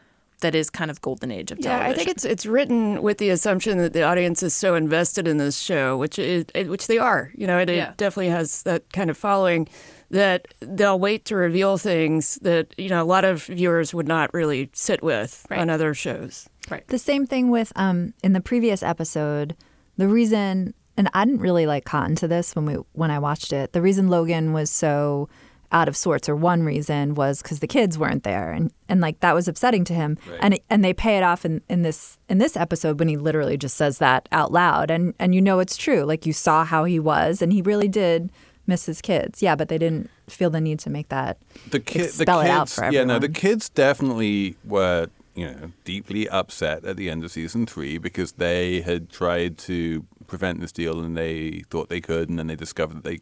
[0.41, 3.17] that is kind of golden age of Yeah, television I think it's it's written with
[3.17, 6.97] the assumption that the audience is so invested in this show, which is which they
[6.97, 7.29] are.
[7.35, 7.89] You know, it, Yeah.
[7.89, 9.67] it definitely has that kind of following
[10.11, 14.33] that they'll wait to reveal things that you know a lot of viewers would not
[14.33, 16.47] really sit with on other shows.
[16.71, 16.87] Right.
[16.87, 19.57] The same thing with um in the previous episode,
[19.99, 23.53] the reason and I didn't really like cotton to this when we when I watched
[23.53, 23.73] it.
[23.73, 25.29] The reason Logan was so
[25.71, 28.51] out of sorts or one reason was because the kids weren't there.
[28.51, 30.17] And, and like that was upsetting to him.
[30.39, 33.57] And and they pay it off in, in this in this episode when he literally
[33.57, 34.89] just says that out loud.
[34.89, 36.03] And and you know it's true.
[36.03, 38.31] Like you saw how he was and he really did
[38.67, 39.41] miss his kids.
[39.41, 41.37] Yeah but they didn't feel the need to make that
[41.71, 45.07] the kid, the kids, it out for yeah, no, the kids definitely were,
[45.39, 50.05] you know, deeply upset at the end of season three because they had tried to
[50.27, 53.19] prevent this deal and they thought they could, and then they discovered that they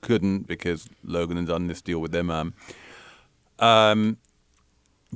[0.00, 2.54] couldn't because Logan had done this deal with their mum.
[3.58, 4.18] Um,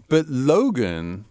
[0.09, 1.25] but Logan,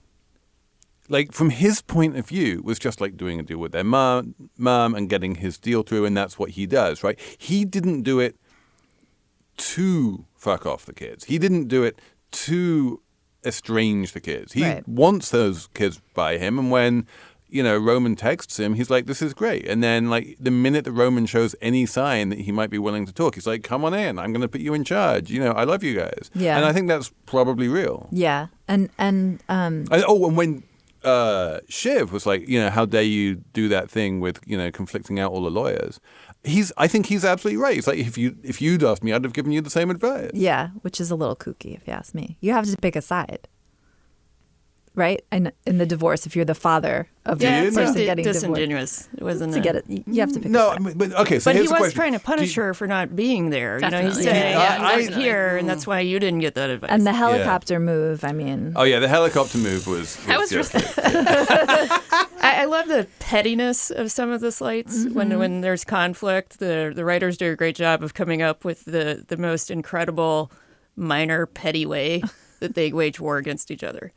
[1.08, 4.36] like from his point of view, was just like doing a deal with their mum,
[4.58, 7.18] mum, and getting his deal through, and that's what he does, right?
[7.38, 8.36] He didn't do it
[9.58, 11.26] to fuck off the kids.
[11.26, 12.00] He didn't do it
[12.32, 13.02] to
[13.48, 14.54] estrange the kids.
[14.54, 14.88] He Right.
[14.88, 17.08] wants those kids by him, and when
[17.50, 20.84] you know Roman texts him, he's like, "This is great." And then, like the minute
[20.86, 23.86] that Roman shows any sign that he might be willing to talk, he's like, "Come
[23.86, 24.20] on in.
[24.20, 25.30] I'm going to put you in charge.
[25.32, 26.58] You know, I love you guys." Yeah.
[26.58, 28.10] and I think that's probably real.
[28.12, 30.64] yeah and and um oh, and when
[31.04, 34.70] uh, Shiv was like, you know, how dare you do that thing with, you know,
[34.72, 36.02] conflicting out all the lawyers?
[36.48, 37.78] He's, I think he's absolutely right.
[37.78, 40.32] It's like if you if you'd asked me, I'd have given you the same advice.
[40.34, 42.38] Yeah, which is a little kooky if you ask me.
[42.42, 43.48] You have to pick a side,
[44.98, 45.24] right?
[45.32, 49.04] And in the divorce, if you're the father of Yeah, the person seemed getting disingenuous.
[49.04, 49.86] divorced, It wasn't to a- get it.
[49.88, 50.52] You you have to pick.
[50.52, 50.98] No, a I side.
[50.98, 51.40] but okay.
[51.40, 51.96] So but he here's the was question.
[51.96, 53.76] trying to Do punish her for not being there.
[53.76, 54.16] You know, Definitely.
[54.22, 56.56] he's saying, Yeah, "Yeah, I- I was I- here, and that's why you didn't get
[56.56, 58.24] that advice." and the helicopter move.
[58.26, 60.16] I mean, Oh yeah, the helicopter move was.
[60.26, 60.74] That was just
[62.46, 65.14] I, I love the pettiness of some of the slights Mm-hmm.
[65.14, 66.60] when when there's conflict.
[66.60, 70.52] The the writers do a great job of coming up with the the most incredible
[70.96, 72.24] minor petty way
[72.60, 74.12] that they wage war against each other.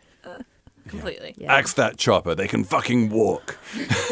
[0.91, 1.53] Completely Yeah.
[1.55, 2.35] axe that chopper.
[2.35, 3.59] They can fucking walk.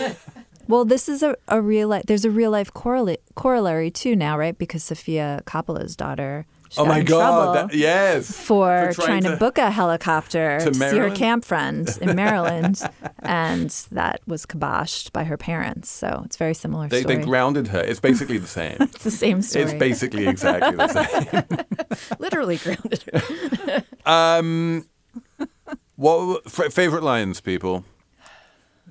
[0.68, 2.04] well, this is a, a real life.
[2.06, 4.56] There's a real life correla- corollary too now, right?
[4.56, 6.46] Because Sofia Coppola's daughter.
[6.70, 7.70] she Oh got my in god!
[7.70, 8.30] That, yes.
[8.36, 11.88] For, For trying, trying to, to- book a helicopter To to, see her camp friend
[12.00, 12.82] in Maryland,
[13.20, 15.90] and that was kiboshed by her parents.
[15.90, 17.16] So it's a very similar They, story.
[17.16, 17.80] they grounded her.
[17.80, 18.76] It's basically the same.
[18.80, 19.64] it's the same story.
[19.64, 22.18] it's basically exactly the same.
[22.18, 23.84] Literally grounded her.
[24.04, 24.86] Um,
[25.98, 27.84] what f- favorite lines, people?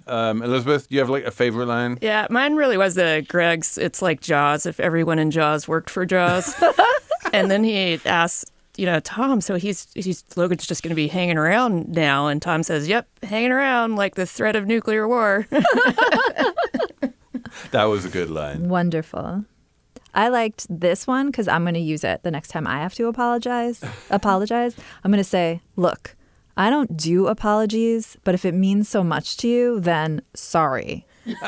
[0.05, 1.97] Um, Elizabeth, do you have like a favorite line?
[2.01, 3.77] Yeah, mine really was the Greg's.
[3.77, 4.65] It's like Jaws.
[4.65, 6.53] If everyone in Jaws worked for Jaws,
[7.33, 8.45] and then he asks,
[8.77, 9.41] you know, Tom.
[9.41, 13.07] So he's he's Logan's just going to be hanging around now, and Tom says, "Yep,
[13.23, 15.47] hanging around like the threat of nuclear war."
[17.71, 18.69] That was a good line.
[18.69, 19.45] Wonderful.
[20.13, 22.93] I liked this one because I'm going to use it the next time I have
[22.95, 23.83] to apologize.
[24.09, 24.75] apologize.
[25.03, 26.15] I'm going to say, look,
[26.57, 31.05] I don't do apologies, but if it means so much to you, then sorry.
[31.25, 31.41] that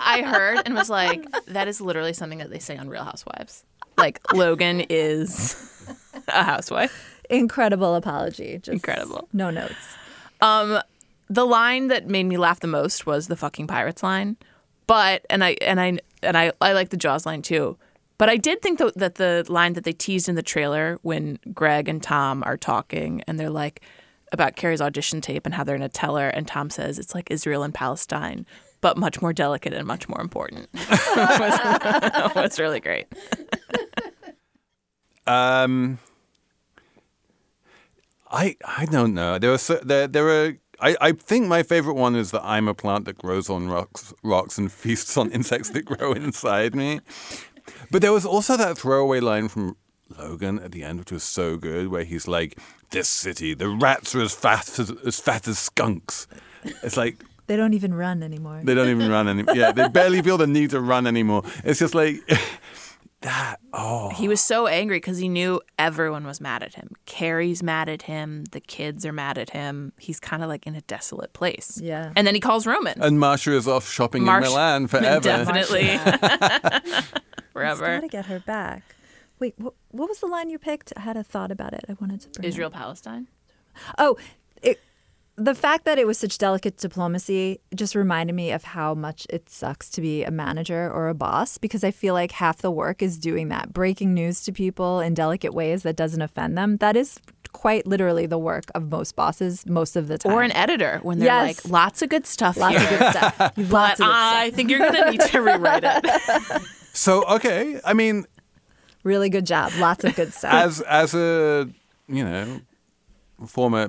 [0.00, 3.64] I heard and was like, that is literally something that they say on Real Housewives.
[3.98, 5.86] Like Logan is
[6.28, 7.20] a housewife.
[7.28, 8.58] Incredible apology.
[8.58, 9.28] Just Incredible.
[9.32, 9.74] No notes.
[10.40, 10.80] Um,
[11.28, 14.36] the line that made me laugh the most was the fucking pirates line.
[14.86, 17.76] But and I and I and I I like the Jaws line too.
[18.22, 21.40] But I did think that that the line that they teased in the trailer when
[21.52, 23.80] Greg and Tom are talking and they're like,
[24.30, 27.16] about Kerry's audition tape and how they're going to tell her, and Tom says it's
[27.16, 28.46] like Israel and Palestine,
[28.80, 30.68] but much more delicate and much more important.
[31.16, 33.06] was, was really great.
[35.26, 35.98] Um,
[38.30, 39.40] I I don't know.
[39.40, 40.52] There are so, there there are.
[40.78, 44.14] I, I think my favorite one is that I'm a plant that grows on rocks,
[44.22, 47.00] rocks and feasts on insects that grow inside me.
[47.90, 49.76] But there was also that throwaway line from
[50.18, 52.58] Logan at the end, which was so good, where he's like,
[52.90, 56.26] "This city, the rats are as fat as, as fat as skunks."
[56.82, 57.16] It's like
[57.48, 58.60] They don't even run anymore.
[58.64, 59.54] they don't even run anymore.
[59.56, 61.42] Yeah, they barely feel the need to run anymore.
[61.64, 62.16] It's just like
[63.22, 63.56] that.
[63.72, 66.90] Oh, He was so angry because he knew everyone was mad at him.
[67.06, 68.44] Kerry's mad at him.
[68.52, 69.92] The kids are mad at him.
[69.98, 71.80] He's kind of like in a desolate place.
[71.82, 72.12] Yeah.
[72.16, 73.00] And then he calls Roman.
[73.02, 75.20] and Marcia is off shopping Marsh- in Milan forever.
[75.20, 75.88] Definitely.
[76.92, 77.04] He's
[77.52, 77.86] Forever.
[77.86, 78.94] got to get her back.
[79.38, 80.92] Wait, what, what was the line you picked?
[80.96, 81.84] I had a thought about it.
[81.88, 83.28] I wanted to bring it Israel Palestine.
[83.98, 84.24] Oh, it,
[85.36, 89.48] the fact that it was such delicate diplomacy just reminded me of how much it
[89.48, 93.02] sucks to be a manager or a boss because I feel like half the work
[93.02, 96.76] is doing that, breaking news to people in delicate ways that doesn't offend them.
[96.78, 97.18] That is
[97.52, 100.32] quite literally the work of most bosses most of the time.
[100.32, 101.64] Or an editor when they're Yes.
[101.64, 102.84] like, lots of good stuff Lots here.
[102.92, 103.38] of good stuff.
[103.40, 104.56] Lots But of good I stuff.
[104.56, 106.62] think you're going to need to rewrite it.
[106.94, 108.26] So okay, I mean,
[109.02, 109.72] Really good job.
[109.78, 110.52] Lots of good stuff.
[110.52, 111.68] as as a
[112.06, 112.60] you know
[113.46, 113.88] former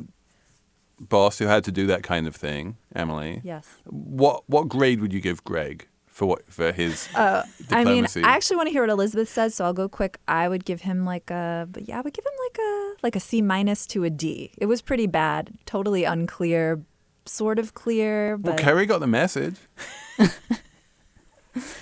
[1.09, 3.41] boss who had to do that kind of thing, Emily.
[3.43, 3.67] Yes.
[3.85, 8.05] What what grade would you give Greg for what for his Uh, I mean.
[8.17, 10.19] I actually want to hear what Elizabeth says, so I'll go quick.
[10.27, 13.15] I would give him like a, but yeah, I would give him like a like
[13.15, 14.51] a C minus to a D.
[14.57, 16.83] It was pretty bad, totally unclear,
[17.25, 19.55] sort of clear, well, but Kerry got the message.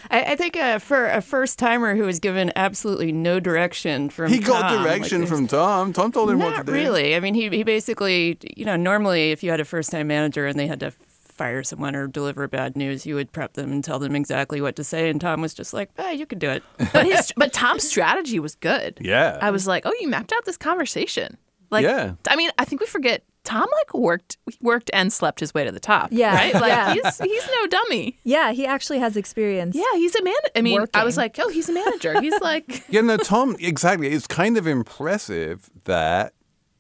[0.10, 4.32] I, I think uh, for a first timer who was given absolutely no direction from
[4.32, 5.94] He got Tom, like, direction there's- from Tom.
[5.94, 6.72] Tom told him Not what to do.
[6.74, 7.16] really.
[7.16, 10.46] I mean, he he basically, you know, normally if you had a first time manager
[10.48, 13.84] and they had to fire someone or deliver bad news, you would prep them and
[13.84, 15.10] tell them exactly what to say.
[15.10, 16.62] And Tom was just like, "Ah, you can do it."
[16.94, 18.98] but his but Tom's strategy was good.
[19.02, 19.40] Yeah.
[19.42, 21.38] I was like, oh, you mapped out this conversation.
[21.72, 22.14] Like, Yeah.
[22.28, 25.72] I mean, I think we forget Tom like worked worked and slept his way to
[25.72, 26.10] the top.
[26.12, 26.36] Yeah.
[26.36, 26.54] right.
[26.54, 26.94] Like Yeah.
[26.94, 28.20] he's he's no dummy.
[28.24, 29.76] yeah, he actually has experience.
[29.76, 30.34] Yeah, he's a man.
[30.56, 32.22] I mean, I was like, oh, he's a manager.
[32.22, 34.10] He's like, Yeah, no, Tom, exactly.
[34.10, 36.34] It's kind of impressive that,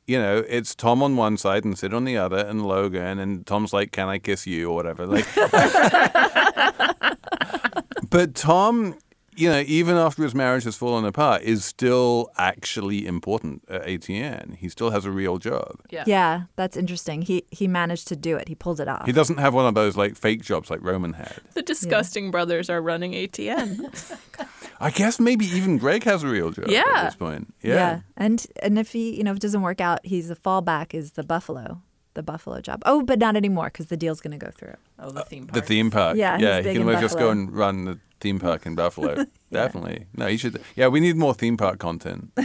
[0.08, 3.46] you know, it's Tom on one side and Cyd on the other and Logan, and
[3.48, 5.08] Tom's like, Can I kiss you or whatever.
[5.08, 5.26] Like,
[8.10, 8.96] but Tom,
[9.36, 14.56] you know, even after his marriage has fallen apart, is still actually important at ATN.
[14.58, 15.80] He still has a real job.
[15.90, 16.04] yeah.
[16.06, 17.22] Yeah, that's interesting.
[17.22, 18.48] He he managed to do it.
[18.50, 19.06] He pulled it off.
[19.06, 21.38] He doesn't have one of those like fake jobs like Roman had.
[21.54, 24.18] The disgusting brothers are running ATN.
[24.80, 26.84] I guess maybe even Greg has a real job Yeah.
[26.96, 27.54] at this point.
[27.62, 28.02] Yeah.
[28.18, 31.12] And and if he, you know, if it doesn't work out, he's a fallback is
[31.12, 31.82] the Buffalo,
[32.14, 32.82] the Buffalo job.
[32.86, 34.76] Oh, but not anymore because the deal's going to go through.
[35.00, 35.54] Oh, the uh, theme park.
[35.54, 36.18] The theme park.
[36.18, 36.58] Yeah, he's yeah.
[36.62, 39.26] He can in just go and run the theme park in Buffalo.
[39.52, 40.08] Definitely.
[40.16, 40.62] No, you should.
[40.76, 42.32] Yeah, we need more theme park content.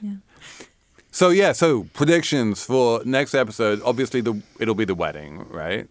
[0.00, 0.16] Yeah.
[1.10, 3.80] So yeah, so predictions for next episode.
[3.84, 5.88] Obviously, the it'll be the wedding, right?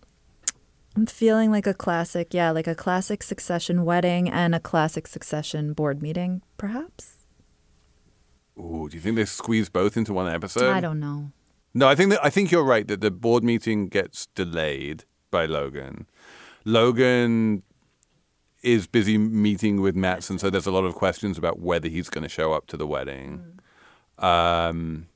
[0.95, 5.73] I'm feeling like a classic, yeah, like a classic succession wedding and a classic succession
[5.73, 7.25] board meeting, perhaps.
[8.59, 10.71] Ooh, do you think they squeeze both into one episode?
[10.71, 11.31] I don't know.
[11.73, 15.45] No, I think that I think you're right that the board meeting gets delayed by
[15.45, 16.07] Logan.
[16.65, 17.63] Logan
[18.61, 22.23] is busy meeting with Matsson, so there's a lot of questions about whether he's going
[22.23, 23.59] to show up to the wedding.
[24.19, 25.07] Um,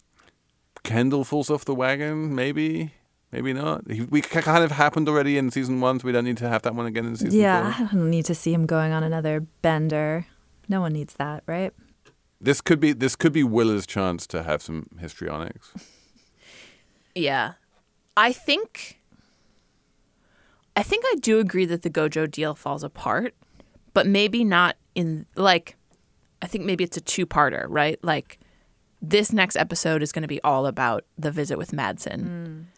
[0.84, 2.94] Kendall falls off the wagon, maybe,
[3.32, 3.90] maybe not.
[3.90, 6.64] He, we kind of happened already in season one, so we don't need to have
[6.64, 7.86] that one again in season yeah, four.
[7.86, 10.26] I don't need to see him going on another bender.
[10.68, 11.72] No one needs that, right?
[12.42, 15.72] This could be this could be Willa's chance to have some histrionics.
[17.18, 17.54] Yeah.
[18.16, 19.00] I think
[20.76, 23.34] I think I do agree that the Gojo deal falls apart,
[23.94, 25.76] but maybe not in like
[26.42, 27.98] I think maybe it's a two-parter, right?
[28.04, 28.40] Like
[29.02, 32.68] this next episode is going to be all about the visit with Matsson.
[32.72, 32.78] Mm.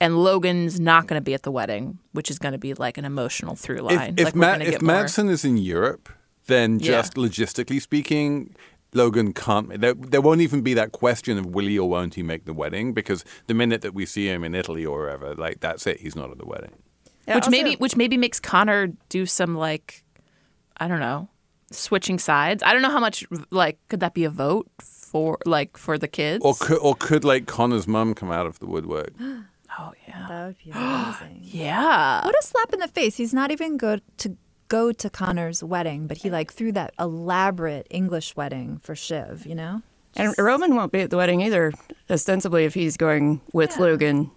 [0.00, 2.98] And Logan's not going to be at the wedding, which is going to be like
[2.98, 4.14] an emotional through line.
[4.16, 6.08] If, if, like Ma- if more- Matsson is in Europe,
[6.46, 6.86] then Yeah.
[6.86, 8.54] just logistically speaking,
[8.94, 9.80] Logan can't.
[9.80, 12.52] There, there won't even be that question of will he or won't he make the
[12.52, 16.00] wedding because the minute that we see him in Italy or wherever, like that's it.
[16.00, 16.72] He's not at the wedding.
[17.26, 20.04] Yeah, which also- maybe which maybe makes Connor do some like
[20.76, 21.28] I don't know
[21.70, 22.62] switching sides.
[22.62, 26.08] I don't know how much like could that be a vote for like for the
[26.08, 29.12] kids Or could, or could like Connor's mum come out of the woodwork?
[29.20, 31.40] oh yeah That would be amazing.
[31.42, 33.16] yeah what a slap in the face.
[33.16, 34.36] He's not even go to
[34.72, 39.54] go to Connor's wedding, but he like threw that elaborate English wedding for Shiv, you
[39.54, 39.82] know?
[40.16, 41.72] And Roman won't be at the wedding either.
[42.10, 44.30] ostensibly, if he's going with Logan,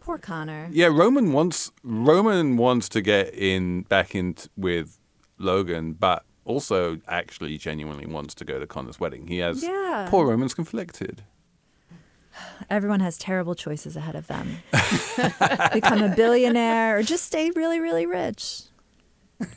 [0.00, 0.68] Poor Connor.
[0.72, 4.98] Yeah, Roman wants Roman wants to get in back in t- with
[5.38, 9.28] Logan, but also actually genuinely wants to go to Connor's wedding.
[9.28, 10.06] He has Yeah.
[10.10, 11.22] poor Roman's conflicted.
[12.68, 14.58] Everyone has terrible choices ahead of them.
[15.72, 18.64] Become a billionaire or just stay really, really rich.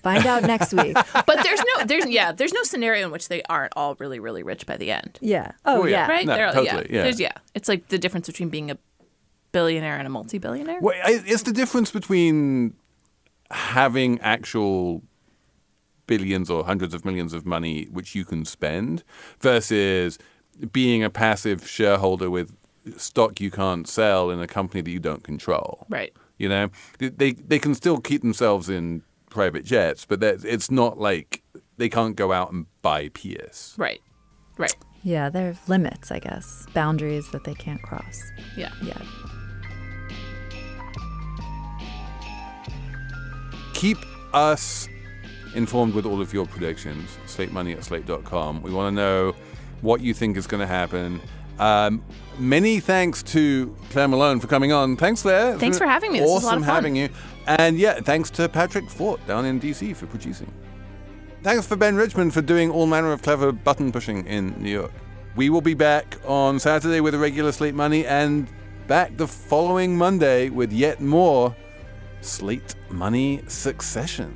[0.01, 0.95] Find out next week.
[1.13, 4.43] But there's no, there's yeah, there's no scenario in which they aren't all really, really
[4.43, 5.19] rich by the end.
[5.21, 5.51] Yeah.
[5.65, 6.07] Oh, Oh, yeah.
[6.07, 6.07] yeah.
[6.11, 6.25] Right?
[6.25, 7.03] No, They're all- totally, yeah.
[7.03, 7.34] There's, yeah.
[7.53, 8.78] It's like the difference between being a
[9.51, 10.80] billionaire and a multi-billionaire.
[10.82, 12.73] Well, it's the difference between
[13.51, 15.03] having actual
[16.07, 19.03] billions or hundreds of millions of money which you can spend
[19.41, 20.17] versus
[20.71, 22.55] being a passive shareholder with
[22.95, 25.86] stock you can't sell in a company that you don't control.
[25.89, 26.13] Right.
[26.38, 26.69] You know,
[26.99, 31.43] they they, they can still keep themselves in private jets, but that- it's not like
[31.78, 33.75] they can't go out and buy Pierce.
[33.78, 34.01] Right.
[34.57, 34.75] Right.
[35.03, 38.19] Yeah, there are limits, I guess, boundaries that they can't cross.
[38.55, 38.71] Yeah.
[38.82, 38.97] Yeah.
[43.73, 43.97] keep
[44.34, 44.89] us
[45.53, 47.15] informed with all of your predictions.
[47.28, 48.63] Slate Money at slate.com.
[48.63, 49.36] We want to know
[49.82, 51.21] what you think is going to happen.
[51.60, 52.03] Um,
[52.38, 54.95] many thanks to Clare Malone for coming on.
[54.97, 55.58] Thanks, Clare.
[55.58, 56.20] Thanks for having me.
[56.20, 56.76] This was a lot awesome of fun.
[56.76, 57.10] having you.
[57.47, 60.51] And yeah, thanks to Patrick Fort down in DC for producing.
[61.43, 64.91] Thanks for Ben Richmond for doing all manner of clever button pushing in New York.
[65.36, 68.47] We will be back on Saturday with a regular Slate Money and
[68.88, 71.55] back the following Monday with yet more
[72.22, 74.36] Slate Money Succession.